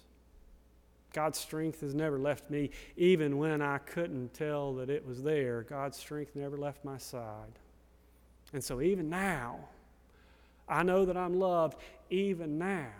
God's 1.12 1.38
strength 1.38 1.80
has 1.80 1.94
never 1.94 2.18
left 2.18 2.50
me, 2.50 2.70
even 2.96 3.38
when 3.38 3.60
I 3.62 3.78
couldn't 3.78 4.34
tell 4.34 4.74
that 4.74 4.90
it 4.90 5.06
was 5.06 5.22
there. 5.22 5.62
God's 5.62 5.98
strength 5.98 6.34
never 6.34 6.56
left 6.56 6.84
my 6.84 6.98
side. 6.98 7.58
And 8.52 8.62
so, 8.62 8.80
even 8.80 9.08
now, 9.08 9.58
I 10.68 10.82
know 10.82 11.04
that 11.04 11.16
I'm 11.16 11.38
loved. 11.38 11.78
Even 12.10 12.58
now, 12.58 12.92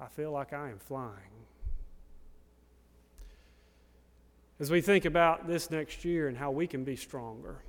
I 0.00 0.06
feel 0.06 0.32
like 0.32 0.52
I 0.52 0.70
am 0.70 0.78
flying. 0.78 1.12
As 4.60 4.70
we 4.70 4.80
think 4.80 5.04
about 5.04 5.46
this 5.46 5.70
next 5.70 6.04
year 6.04 6.26
and 6.26 6.36
how 6.36 6.50
we 6.50 6.66
can 6.66 6.82
be 6.82 6.96
stronger, 6.96 7.62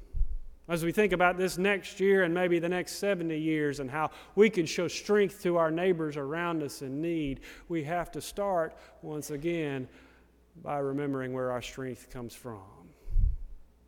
as 0.69 0.85
we 0.85 0.91
think 0.91 1.13
about 1.13 1.35
this 1.35 1.57
next 1.57 1.99
year 1.99 2.23
and 2.23 2.33
maybe 2.33 2.59
the 2.59 2.69
next 2.69 2.99
70 2.99 3.35
years 3.37 3.79
and 3.79 3.89
how 3.89 4.11
we 4.35 4.51
can 4.51 4.67
show 4.67 4.87
strength 4.87 5.41
to 5.41 5.57
our 5.57 5.71
neighbors 5.71 6.15
around 6.15 6.61
us 6.61 6.83
in 6.83 7.01
need, 7.01 7.39
we 7.67 7.83
have 7.83 8.11
to 8.11 8.21
start 8.21 8.77
once 9.01 9.31
again 9.31 9.87
by 10.63 10.77
remembering 10.77 11.33
where 11.33 11.51
our 11.51 11.61
strength 11.61 12.11
comes 12.11 12.35
from. 12.35 12.61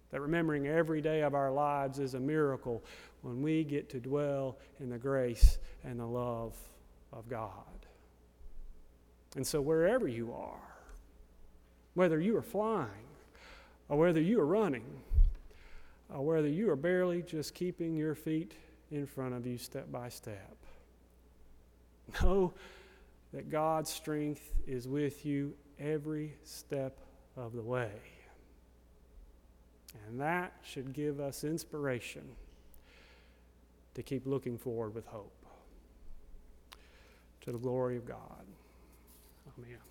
That 0.09 0.21
remembering 0.21 0.67
every 0.67 1.01
day 1.01 1.21
of 1.21 1.35
our 1.35 1.51
lives 1.51 1.99
is 1.99 2.15
a 2.15 2.19
miracle 2.19 2.83
when 3.21 3.43
we 3.43 3.63
get 3.63 3.87
to 3.91 3.99
dwell 3.99 4.57
in 4.79 4.89
the 4.89 4.97
grace 4.97 5.59
and 5.83 5.99
the 5.99 6.05
love 6.05 6.55
of 7.13 7.29
God. 7.29 7.51
And 9.35 9.45
so, 9.45 9.61
wherever 9.61 10.07
you 10.07 10.33
are, 10.33 10.75
whether 11.93 12.19
you 12.19 12.35
are 12.35 12.41
flying 12.41 12.89
or 13.87 13.97
whether 13.97 14.19
you 14.19 14.39
are 14.41 14.45
running, 14.45 14.83
or 16.13 16.25
whether 16.25 16.47
you 16.47 16.69
are 16.69 16.75
barely 16.75 17.21
just 17.21 17.53
keeping 17.53 17.95
your 17.95 18.15
feet 18.15 18.53
in 18.91 19.05
front 19.05 19.33
of 19.33 19.45
you 19.45 19.57
step 19.57 19.91
by 19.91 20.09
step, 20.09 20.55
know 22.21 22.53
that 23.33 23.49
God's 23.49 23.89
strength 23.89 24.51
is 24.67 24.87
with 24.87 25.25
you 25.25 25.53
every 25.79 26.35
step 26.43 26.97
of 27.37 27.53
the 27.53 27.61
way. 27.61 27.91
And 30.07 30.19
that 30.19 30.53
should 30.63 30.93
give 30.93 31.19
us 31.19 31.43
inspiration 31.43 32.23
to 33.93 34.03
keep 34.03 34.25
looking 34.25 34.57
forward 34.57 34.93
with 34.95 35.05
hope. 35.05 35.33
To 37.41 37.51
the 37.51 37.57
glory 37.57 37.97
of 37.97 38.05
God. 38.05 38.45
Amen. 39.57 39.90